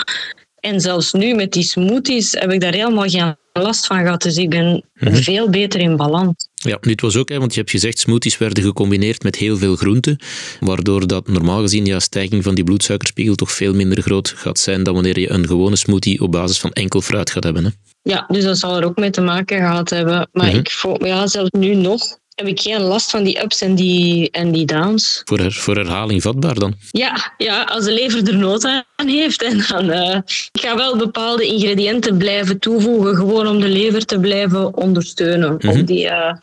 En 0.60 0.82
zelfs 0.82 1.14
nu 1.14 1.36
met 1.36 1.52
die 1.52 1.64
smoothies 1.64 2.32
heb 2.32 2.52
ik 2.52 2.62
daar 2.62 2.74
helemaal 2.74 3.10
geen 3.10 3.36
last 3.54 3.86
van 3.86 4.00
gehad. 4.00 4.22
Dus 4.22 4.38
ik 4.38 4.50
ben 4.50 4.84
mhm. 4.94 5.16
veel 5.16 5.50
beter 5.50 5.80
in 5.80 5.96
balans. 5.96 6.50
Ja, 6.54 6.78
dit 6.82 7.02
was 7.02 7.16
ook, 7.16 7.30
hè, 7.30 7.40
want 7.40 7.54
je 7.54 7.60
hebt 7.60 7.72
gezegd, 7.72 8.00
smoothies 8.00 8.38
werden 8.38 8.64
gecombineerd 8.64 9.24
met 9.24 9.36
heel 9.36 9.58
veel 9.58 9.76
groenten, 9.76 10.20
waardoor 10.60 11.08
dat 11.08 11.28
normaal 11.28 11.62
gezien 11.62 11.86
ja, 11.86 12.00
stijging 12.00 12.44
van 12.44 12.56
die 12.56 12.64
bloedsuikerspiegel 12.64 13.36
toch 13.36 13.52
veel 13.52 13.74
minder 13.74 14.02
groot 14.02 14.34
gaat 14.36 14.60
zijn 14.60 14.84
dan 14.84 14.94
wanneer 14.94 15.20
je 15.20 15.32
een 15.32 15.48
gewone 15.48 15.76
smoothie 15.76 16.22
op 16.22 16.32
basis 16.32 16.60
van 16.60 16.72
enkel 16.72 17.02
fruit 17.02 17.30
gaat 17.30 17.44
hebben. 17.44 17.64
Hè. 17.64 17.70
Ja, 18.02 18.26
dus 18.28 18.44
dat 18.44 18.58
zal 18.58 18.78
er 18.78 18.86
ook 18.86 18.98
mee 18.98 19.10
te 19.10 19.22
maken 19.22 19.58
gehad 19.58 19.90
hebben. 19.90 20.30
Maar 20.32 20.48
mhm. 20.48 20.58
ik 20.58 20.72
voel, 20.72 21.06
ja, 21.06 21.28
zelfs 21.28 21.50
nu 21.52 21.76
nog 21.76 22.18
heb 22.38 22.48
ik 22.48 22.60
geen 22.60 22.82
last 22.82 23.10
van 23.10 23.24
die 23.24 23.44
ups 23.44 23.62
en 23.62 23.76
die, 23.76 24.32
en 24.32 24.52
die 24.52 24.66
downs. 24.66 25.22
Voor, 25.26 25.38
her, 25.38 25.54
voor 25.54 25.76
herhaling 25.76 26.22
vatbaar 26.22 26.54
dan? 26.54 26.74
Ja, 26.92 27.34
ja, 27.38 27.64
als 27.64 27.86
de 27.86 27.92
lever 27.92 28.28
er 28.28 28.38
nood 28.38 28.66
aan 28.96 29.08
heeft. 29.08 29.44
En 29.44 29.66
dan, 29.68 29.90
uh, 29.90 30.16
ik 30.52 30.62
ga 30.62 30.76
wel 30.76 30.98
bepaalde 30.98 31.46
ingrediënten 31.46 32.18
blijven 32.18 32.60
toevoegen, 32.60 33.16
gewoon 33.16 33.48
om 33.48 33.60
de 33.60 33.68
lever 33.68 34.06
te 34.06 34.20
blijven 34.20 34.76
ondersteunen. 34.76 35.50
Om 35.50 35.58
mhm. 35.70 35.86
die 35.86 36.06
uh, 36.06 36.34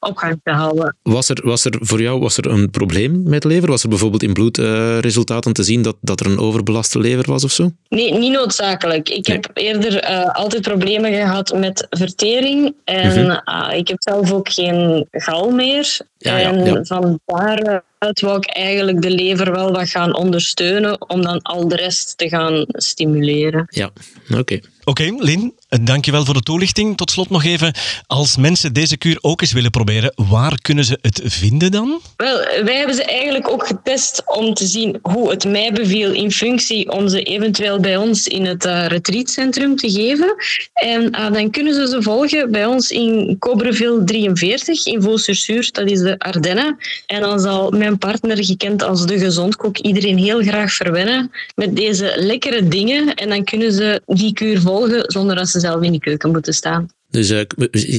opgang 0.00 0.40
te 0.42 0.50
houden. 0.50 0.96
Was 1.02 1.28
er, 1.28 1.40
was 1.44 1.64
er 1.64 1.78
voor 1.80 2.00
jou 2.00 2.20
was 2.20 2.36
er 2.36 2.46
een 2.46 2.70
probleem 2.70 3.22
met 3.22 3.42
de 3.42 3.48
lever? 3.48 3.68
Was 3.68 3.82
er 3.82 3.88
bijvoorbeeld 3.88 4.22
in 4.22 4.32
bloedresultaten 4.32 5.52
te 5.52 5.62
zien 5.62 5.82
dat, 5.82 5.96
dat 6.00 6.20
er 6.20 6.26
een 6.26 6.38
overbelaste 6.38 6.98
lever 6.98 7.24
was 7.26 7.44
of 7.44 7.50
zo? 7.50 7.70
Nee, 7.88 8.12
niet 8.12 8.32
noodzakelijk. 8.32 9.08
Ik 9.08 9.26
heb 9.26 9.50
eerder 9.54 10.10
uh, 10.10 10.34
altijd 10.34 10.62
problemen 10.62 11.12
gehad 11.12 11.54
met 11.56 11.86
vertering. 11.90 12.74
En 12.84 13.24
mm 13.24 13.38
ik 13.70 13.88
heb 13.88 13.96
zelf 14.02 14.32
ook 14.32 14.48
geen 14.48 15.06
gal 15.10 15.50
meer. 15.50 15.98
Ja, 16.18 16.40
en 16.40 16.64
ja, 16.64 16.64
ja. 16.64 16.84
van 16.84 17.20
daaruit 17.24 18.20
wou 18.20 18.36
ik 18.36 18.46
eigenlijk 18.46 19.02
de 19.02 19.10
lever 19.10 19.52
wel 19.52 19.72
wat 19.72 19.88
gaan 19.88 20.14
ondersteunen 20.14 21.10
om 21.10 21.22
dan 21.22 21.42
al 21.42 21.68
de 21.68 21.76
rest 21.76 22.18
te 22.18 22.28
gaan 22.28 22.64
stimuleren. 22.66 23.66
Ja, 23.68 23.90
oké. 24.38 24.58
Oké, 24.84 25.14
Lin, 25.18 25.54
dankjewel 25.80 26.24
voor 26.24 26.34
de 26.34 26.40
toelichting. 26.40 26.96
Tot 26.96 27.10
slot 27.10 27.30
nog 27.30 27.44
even, 27.44 27.74
als 28.06 28.36
mensen 28.36 28.72
deze 28.72 28.96
kuur 28.96 29.18
ook 29.20 29.40
eens 29.40 29.52
willen 29.52 29.70
proberen, 29.70 30.12
waar 30.14 30.60
kunnen 30.62 30.84
ze 30.84 30.98
het 31.00 31.20
vinden 31.24 31.70
dan? 31.70 32.00
Wel, 32.16 32.36
wij 32.64 32.76
hebben 32.76 32.94
ze 32.94 33.04
eigenlijk 33.04 33.48
ook 33.48 33.66
getest 33.66 34.22
om 34.26 34.54
te 34.54 34.66
zien 34.66 34.98
hoe 35.02 35.30
het 35.30 35.44
mij 35.44 35.72
beviel 35.72 36.12
in 36.12 36.32
functie 36.32 36.90
om 36.92 37.08
ze 37.08 37.22
eventueel 37.22 37.80
bij 37.80 37.96
ons 37.96 38.26
in 38.26 38.44
het 38.44 38.64
uh, 38.64 38.86
retreatcentrum 38.86 39.76
te 39.76 39.90
geven. 39.90 40.34
En 40.72 41.02
uh, 41.02 41.32
dan 41.32 41.50
kunnen 41.50 41.74
ze 41.74 41.88
ze 41.88 42.02
volgen 42.02 42.50
bij 42.50 42.66
ons 42.66 42.90
in 42.90 43.36
Cobreville 43.38 44.04
43 44.04 44.86
in 44.86 45.02
Vaux-sur-Sur, 45.02 45.68
dat 45.72 45.90
is 45.90 46.00
de 46.00 46.18
Ardennen. 46.18 46.76
En 47.06 47.20
dan 47.20 47.40
zal 47.40 47.70
mijn 47.70 47.98
partner, 47.98 48.44
gekend 48.44 48.82
als 48.82 49.06
de 49.06 49.18
gezondkok, 49.18 49.78
iedereen 49.78 50.18
heel 50.18 50.42
graag 50.42 50.72
verwennen 50.72 51.30
met 51.54 51.76
deze 51.76 52.12
lekkere 52.16 52.68
dingen. 52.68 53.14
En 53.14 53.28
dan 53.28 53.44
kunnen 53.44 53.72
ze 53.72 54.02
die 54.06 54.32
kuur 54.32 54.60
volgen 54.60 55.02
zonder 55.06 55.36
dat 55.36 55.48
ze 55.48 55.59
zelf 55.60 55.82
in 55.82 55.92
de 55.92 55.98
keuken 55.98 56.30
moeten 56.30 56.54
staan. 56.54 56.88
Dus 57.08 57.30
uh, 57.30 57.40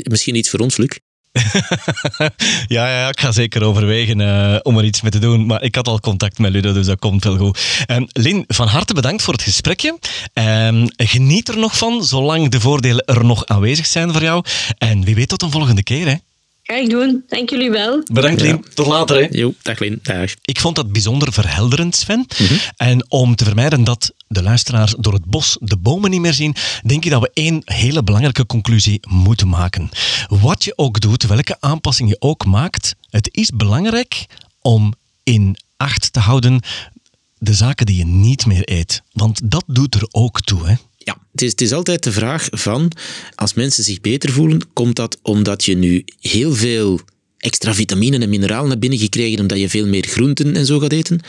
misschien 0.03 0.35
iets 0.35 0.49
voor 0.49 0.59
ons, 0.59 0.77
Luc? 0.77 0.97
ja, 2.67 2.89
ja, 2.89 3.07
ik 3.07 3.19
ga 3.19 3.31
zeker 3.31 3.63
overwegen 3.63 4.19
uh, 4.19 4.59
om 4.61 4.77
er 4.77 4.83
iets 4.83 5.01
mee 5.01 5.11
te 5.11 5.19
doen. 5.19 5.45
Maar 5.45 5.63
ik 5.63 5.75
had 5.75 5.87
al 5.87 5.99
contact 5.99 6.39
met 6.39 6.51
Ludo, 6.51 6.73
dus 6.73 6.85
dat 6.85 6.99
komt 6.99 7.23
wel 7.23 7.37
goed. 7.37 7.85
Um, 7.87 8.07
Lin, 8.11 8.43
van 8.47 8.67
harte 8.67 8.93
bedankt 8.93 9.21
voor 9.21 9.33
het 9.33 9.43
gesprekje. 9.43 9.97
Um, 10.33 10.87
geniet 10.95 11.47
er 11.47 11.57
nog 11.57 11.77
van, 11.77 12.03
zolang 12.03 12.49
de 12.49 12.59
voordelen 12.59 13.05
er 13.05 13.25
nog 13.25 13.45
aanwezig 13.45 13.85
zijn 13.85 14.11
voor 14.11 14.21
jou. 14.21 14.43
En 14.77 15.03
wie 15.03 15.15
weet 15.15 15.29
tot 15.29 15.41
een 15.41 15.51
volgende 15.51 15.83
keer, 15.83 16.07
hè? 16.07 16.15
Ga 16.71 16.77
ik 16.77 16.89
doen. 16.89 17.23
Dank 17.27 17.49
jullie 17.49 17.71
wel. 17.71 18.03
Bedankt, 18.11 18.41
Lien. 18.41 18.65
Tot 18.73 18.87
later. 18.87 19.15
Hè. 19.17 19.27
Jo, 19.31 19.53
dag 19.61 19.79
Lien. 19.79 19.99
Dag. 20.01 20.33
Ik 20.41 20.59
vond 20.59 20.75
dat 20.75 20.91
bijzonder 20.91 21.33
verhelderend, 21.33 21.95
Sven. 21.95 22.25
Mhm. 22.39 22.53
En 22.75 23.05
om 23.09 23.35
te 23.35 23.43
vermijden 23.43 23.83
dat 23.83 24.13
de 24.27 24.43
luisteraars 24.43 24.95
door 24.97 25.13
het 25.13 25.25
bos 25.25 25.57
de 25.59 25.77
bomen 25.77 26.09
niet 26.09 26.21
meer 26.21 26.33
zien, 26.33 26.55
denk 26.85 27.05
ik 27.05 27.11
dat 27.11 27.21
we 27.21 27.31
één 27.33 27.61
hele 27.65 28.03
belangrijke 28.03 28.45
conclusie 28.45 28.99
moeten 29.07 29.47
maken. 29.47 29.89
Wat 30.27 30.63
je 30.63 30.73
ook 30.75 30.99
doet, 30.99 31.23
welke 31.23 31.57
aanpassing 31.59 32.09
je 32.09 32.15
ook 32.19 32.45
maakt, 32.45 32.95
het 33.09 33.29
is 33.31 33.49
belangrijk 33.49 34.25
om 34.61 34.93
in 35.23 35.57
acht 35.77 36.13
te 36.13 36.19
houden 36.19 36.61
de 37.37 37.53
zaken 37.53 37.85
die 37.85 37.97
je 37.97 38.05
niet 38.05 38.45
meer 38.45 38.61
eet. 38.71 39.01
Want 39.11 39.39
dat 39.43 39.63
doet 39.67 39.95
er 39.95 40.07
ook 40.11 40.41
toe, 40.41 40.67
hè. 40.67 40.75
Ja, 41.03 41.17
het 41.31 41.41
is, 41.41 41.51
het 41.51 41.61
is 41.61 41.73
altijd 41.73 42.03
de 42.03 42.11
vraag 42.11 42.47
van, 42.51 42.91
als 43.35 43.53
mensen 43.53 43.83
zich 43.83 44.01
beter 44.01 44.31
voelen, 44.31 44.73
komt 44.73 44.95
dat 44.95 45.19
omdat 45.21 45.65
je 45.65 45.75
nu 45.75 46.03
heel 46.19 46.53
veel 46.53 46.99
extra 47.37 47.73
vitamine 47.73 48.17
en 48.17 48.29
mineralen 48.29 48.69
hebt 48.69 48.81
binnengekregen 48.81 49.39
omdat 49.39 49.59
je 49.59 49.69
veel 49.69 49.87
meer 49.87 50.03
groenten 50.03 50.55
en 50.55 50.65
zo 50.65 50.79
gaat 50.79 50.91
eten? 50.91 51.19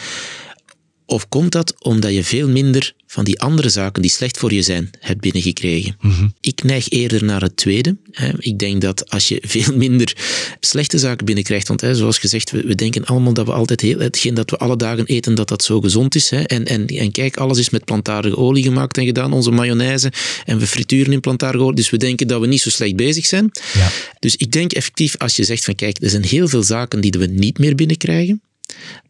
Of 1.07 1.29
komt 1.29 1.53
dat 1.53 1.75
omdat 1.79 2.15
je 2.15 2.25
veel 2.25 2.49
minder 2.49 2.95
van 3.12 3.25
die 3.25 3.40
andere 3.40 3.68
zaken 3.68 4.03
die 4.03 4.11
slecht 4.11 4.38
voor 4.38 4.53
je 4.53 4.62
zijn, 4.62 4.90
hebt 5.01 5.20
binnengekregen? 5.20 5.96
Mhm. 6.01 6.29
Ik 6.40 6.62
neig 6.62 6.88
eerder 6.88 7.25
naar 7.25 7.40
het 7.40 7.57
tweede. 7.57 7.96
Ik 8.38 8.59
denk 8.59 8.81
dat 8.81 9.11
als 9.11 9.29
je 9.29 9.38
veel 9.55 9.77
minder 9.77 10.16
slechte 10.61 10.98
zaken 10.98 11.27
binnenkrijgt, 11.27 11.68
want 11.68 11.85
zoals 11.92 12.18
gezegd, 12.18 12.51
we 12.51 12.75
denken 12.75 13.05
allemaal 13.05 13.33
dat 13.33 13.46
we 13.46 13.53
altijd 13.53 13.81
heel, 13.81 13.98
hetgeen 13.98 14.35
dat 14.35 14.51
we 14.51 14.57
alle 14.57 14.77
dagen 14.77 15.07
eten, 15.07 15.35
dat 15.35 15.48
dat 15.48 15.64
zo 15.64 15.81
gezond 15.81 16.14
is. 16.14 16.31
En, 16.31 16.64
en, 16.64 16.87
en 16.87 17.11
kijk, 17.11 17.37
alles 17.37 17.59
is 17.59 17.70
met 17.70 17.85
plantaardige 17.85 18.37
olie 18.37 18.62
gemaakt 18.62 18.98
en 18.98 19.05
gedaan, 19.05 19.33
onze 19.33 19.51
mayonaise, 19.51 20.12
en 20.44 20.59
we 20.59 20.66
frituren 20.66 21.12
in 21.12 21.20
plantaardige 21.20 21.64
olie, 21.64 21.77
dus 21.77 21.90
we 21.90 21.96
denken 21.96 22.27
dat 22.27 22.40
we 22.40 22.46
niet 22.46 22.61
zo 22.61 22.70
slecht 22.70 22.96
bezig 22.96 23.27
zijn. 23.27 23.51
Ja. 23.75 23.90
Dus 24.18 24.37
ik 24.37 24.53
denk 24.53 24.72
effectief, 24.72 25.16
als 25.16 25.37
je 25.37 25.44
zegt 25.44 25.64
van 25.64 25.75
kijk, 25.75 26.03
er 26.03 26.11
zijn 26.11 26.25
heel 26.25 26.48
veel 26.48 26.62
zaken 26.62 27.01
die 27.01 27.12
we 27.18 27.27
niet 27.27 27.59
meer 27.59 27.75
binnenkrijgen, 27.75 28.42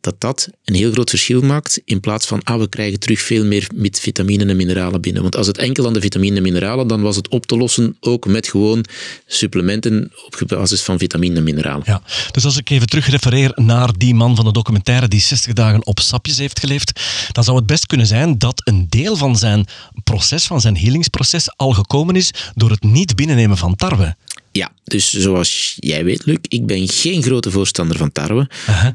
dat 0.01 0.21
dat 0.21 0.49
een 0.65 0.75
heel 0.75 0.93
groot 0.93 1.11
verschil 1.11 1.41
maakt 1.41 1.81
in 1.85 2.01
plaats 2.01 2.27
van, 2.27 2.43
ah, 2.43 2.59
we 2.59 2.69
krijgen 2.69 2.99
terug 2.99 3.21
veel 3.21 3.45
meer 3.45 3.69
met 3.75 4.01
vitamine 4.01 4.45
en 4.45 4.57
mineralen 4.57 5.01
binnen. 5.01 5.23
Want 5.23 5.37
als 5.37 5.47
het 5.47 5.59
enkel 5.59 5.87
aan 5.87 5.93
de 5.93 6.01
vitamine 6.01 6.37
en 6.37 6.43
mineralen, 6.43 6.87
dan 6.87 7.03
was 7.03 7.17
het 7.17 7.29
op 7.29 7.47
te 7.47 7.57
lossen 7.57 7.97
ook 8.01 8.27
met 8.27 8.49
gewoon 8.49 8.85
supplementen 9.27 10.13
op 10.27 10.43
basis 10.47 10.83
van 10.83 10.99
vitamine 10.99 11.37
en 11.37 11.45
mineralen. 11.45 11.83
Ja, 11.87 12.03
dus 12.31 12.45
als 12.45 12.57
ik 12.57 12.71
even 12.71 12.87
terug 12.87 13.09
refereer 13.09 13.53
naar 13.55 13.99
die 13.99 14.15
man 14.15 14.37
van 14.37 14.45
de 14.45 14.53
documentaire 14.53 15.09
die 15.09 15.21
60 15.21 15.53
dagen 15.53 15.87
op 15.87 16.01
sapjes 16.01 16.39
heeft 16.39 16.61
geleefd, 16.61 17.01
dan 17.33 17.45
zou 17.45 17.57
het 17.57 17.67
best 17.67 17.87
kunnen 17.87 18.07
zijn 18.07 18.39
dat 18.39 18.61
een 18.65 18.87
deel 18.89 19.17
van 19.17 19.37
zijn 19.37 19.67
proces, 20.05 20.47
van 20.47 20.61
zijn 20.61 20.77
healingsproces, 20.77 21.57
al 21.57 21.73
gekomen 21.73 22.17
is 22.17 22.31
door 22.55 22.71
het 22.71 22.83
niet 22.83 23.17
binnennemen 23.17 23.57
van 23.57 23.77
tarwe. 23.77 24.17
Ja, 24.53 24.73
dus 24.85 25.13
zoals 25.13 25.77
jij 25.81 26.05
weet, 26.05 26.27
Luc, 26.27 26.37
ik 26.49 26.67
ben 26.67 26.89
geen 26.89 27.23
grote 27.23 27.51
voorstander 27.51 27.97
van 27.97 28.13
tarwe. 28.13 28.49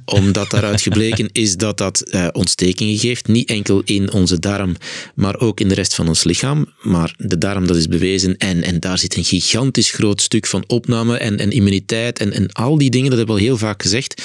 Omdat 0.05 0.49
daaruit 0.49 0.81
gebleken 0.81 1.29
is 1.31 1.57
dat 1.57 1.77
dat 1.77 2.03
uh, 2.05 2.27
ontstekingen 2.31 2.97
geeft. 2.97 3.27
Niet 3.27 3.49
enkel 3.49 3.81
in 3.85 4.11
onze 4.11 4.39
darm, 4.39 4.75
maar 5.15 5.39
ook 5.39 5.59
in 5.59 5.67
de 5.67 5.73
rest 5.73 5.95
van 5.95 6.07
ons 6.07 6.23
lichaam. 6.23 6.73
Maar 6.81 7.15
de 7.17 7.37
darm, 7.37 7.67
dat 7.67 7.75
is 7.75 7.87
bewezen. 7.87 8.37
En, 8.37 8.63
en 8.63 8.79
daar 8.79 8.97
zit 8.97 9.15
een 9.15 9.23
gigantisch 9.23 9.91
groot 9.91 10.21
stuk 10.21 10.45
van 10.45 10.63
opname 10.67 11.17
en, 11.17 11.37
en 11.37 11.51
immuniteit 11.51 12.19
en, 12.19 12.33
en 12.33 12.51
al 12.51 12.77
die 12.77 12.89
dingen, 12.89 13.09
dat 13.09 13.17
hebben 13.17 13.35
we 13.35 13.41
al 13.41 13.47
heel 13.47 13.57
vaak 13.57 13.81
gezegd. 13.81 14.21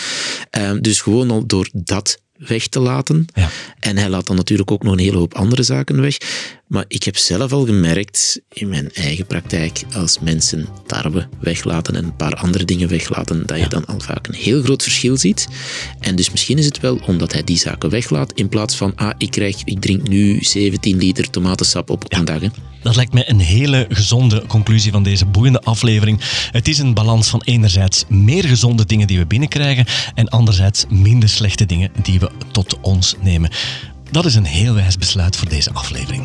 Uh, 0.58 0.70
dus 0.80 1.00
gewoon 1.00 1.30
al 1.30 1.46
door 1.46 1.68
dat 1.72 2.20
weg 2.36 2.66
te 2.66 2.80
laten. 2.80 3.26
Ja. 3.34 3.50
En 3.78 3.96
hij 3.96 4.08
laat 4.08 4.26
dan 4.26 4.36
natuurlijk 4.36 4.70
ook 4.70 4.82
nog 4.82 4.92
een 4.92 4.98
hele 4.98 5.16
hoop 5.16 5.34
andere 5.34 5.62
zaken 5.62 6.00
weg. 6.00 6.16
Maar 6.72 6.84
ik 6.88 7.02
heb 7.02 7.16
zelf 7.16 7.52
al 7.52 7.64
gemerkt 7.64 8.40
in 8.52 8.68
mijn 8.68 8.92
eigen 8.92 9.26
praktijk, 9.26 9.82
als 9.94 10.18
mensen 10.18 10.68
tarwe 10.86 11.28
weglaten 11.40 11.96
en 11.96 12.04
een 12.04 12.16
paar 12.16 12.34
andere 12.34 12.64
dingen 12.64 12.88
weglaten, 12.88 13.46
dat 13.46 13.58
je 13.58 13.68
dan 13.68 13.86
al 13.86 14.00
vaak 14.00 14.26
een 14.28 14.34
heel 14.34 14.62
groot 14.62 14.82
verschil 14.82 15.16
ziet. 15.16 15.48
En 16.00 16.16
dus 16.16 16.30
misschien 16.30 16.58
is 16.58 16.64
het 16.64 16.80
wel 16.80 17.00
omdat 17.06 17.32
hij 17.32 17.44
die 17.44 17.58
zaken 17.58 17.90
weglaat, 17.90 18.32
in 18.32 18.48
plaats 18.48 18.76
van, 18.76 18.92
ah, 18.96 19.10
ik, 19.18 19.30
krijg, 19.30 19.64
ik 19.64 19.80
drink 19.80 20.08
nu 20.08 20.38
17 20.40 20.96
liter 20.96 21.30
tomatensap 21.30 21.90
op 21.90 22.04
een 22.08 22.24
dag. 22.24 22.40
Dat 22.82 22.96
lijkt 22.96 23.12
mij 23.12 23.30
een 23.30 23.40
hele 23.40 23.86
gezonde 23.88 24.46
conclusie 24.46 24.92
van 24.92 25.02
deze 25.02 25.26
boeiende 25.26 25.60
aflevering. 25.60 26.20
Het 26.50 26.68
is 26.68 26.78
een 26.78 26.94
balans 26.94 27.28
van 27.28 27.42
enerzijds 27.44 28.04
meer 28.08 28.44
gezonde 28.44 28.84
dingen 28.86 29.06
die 29.06 29.18
we 29.18 29.26
binnenkrijgen 29.26 29.86
en 30.14 30.28
anderzijds 30.28 30.84
minder 30.88 31.28
slechte 31.28 31.66
dingen 31.66 31.90
die 32.02 32.20
we 32.20 32.30
tot 32.52 32.80
ons 32.80 33.14
nemen. 33.20 33.50
Dat 34.10 34.24
is 34.24 34.34
een 34.34 34.44
heel 34.44 34.74
wijs 34.74 34.96
besluit 34.96 35.36
voor 35.36 35.48
deze 35.48 35.72
aflevering. 35.72 36.24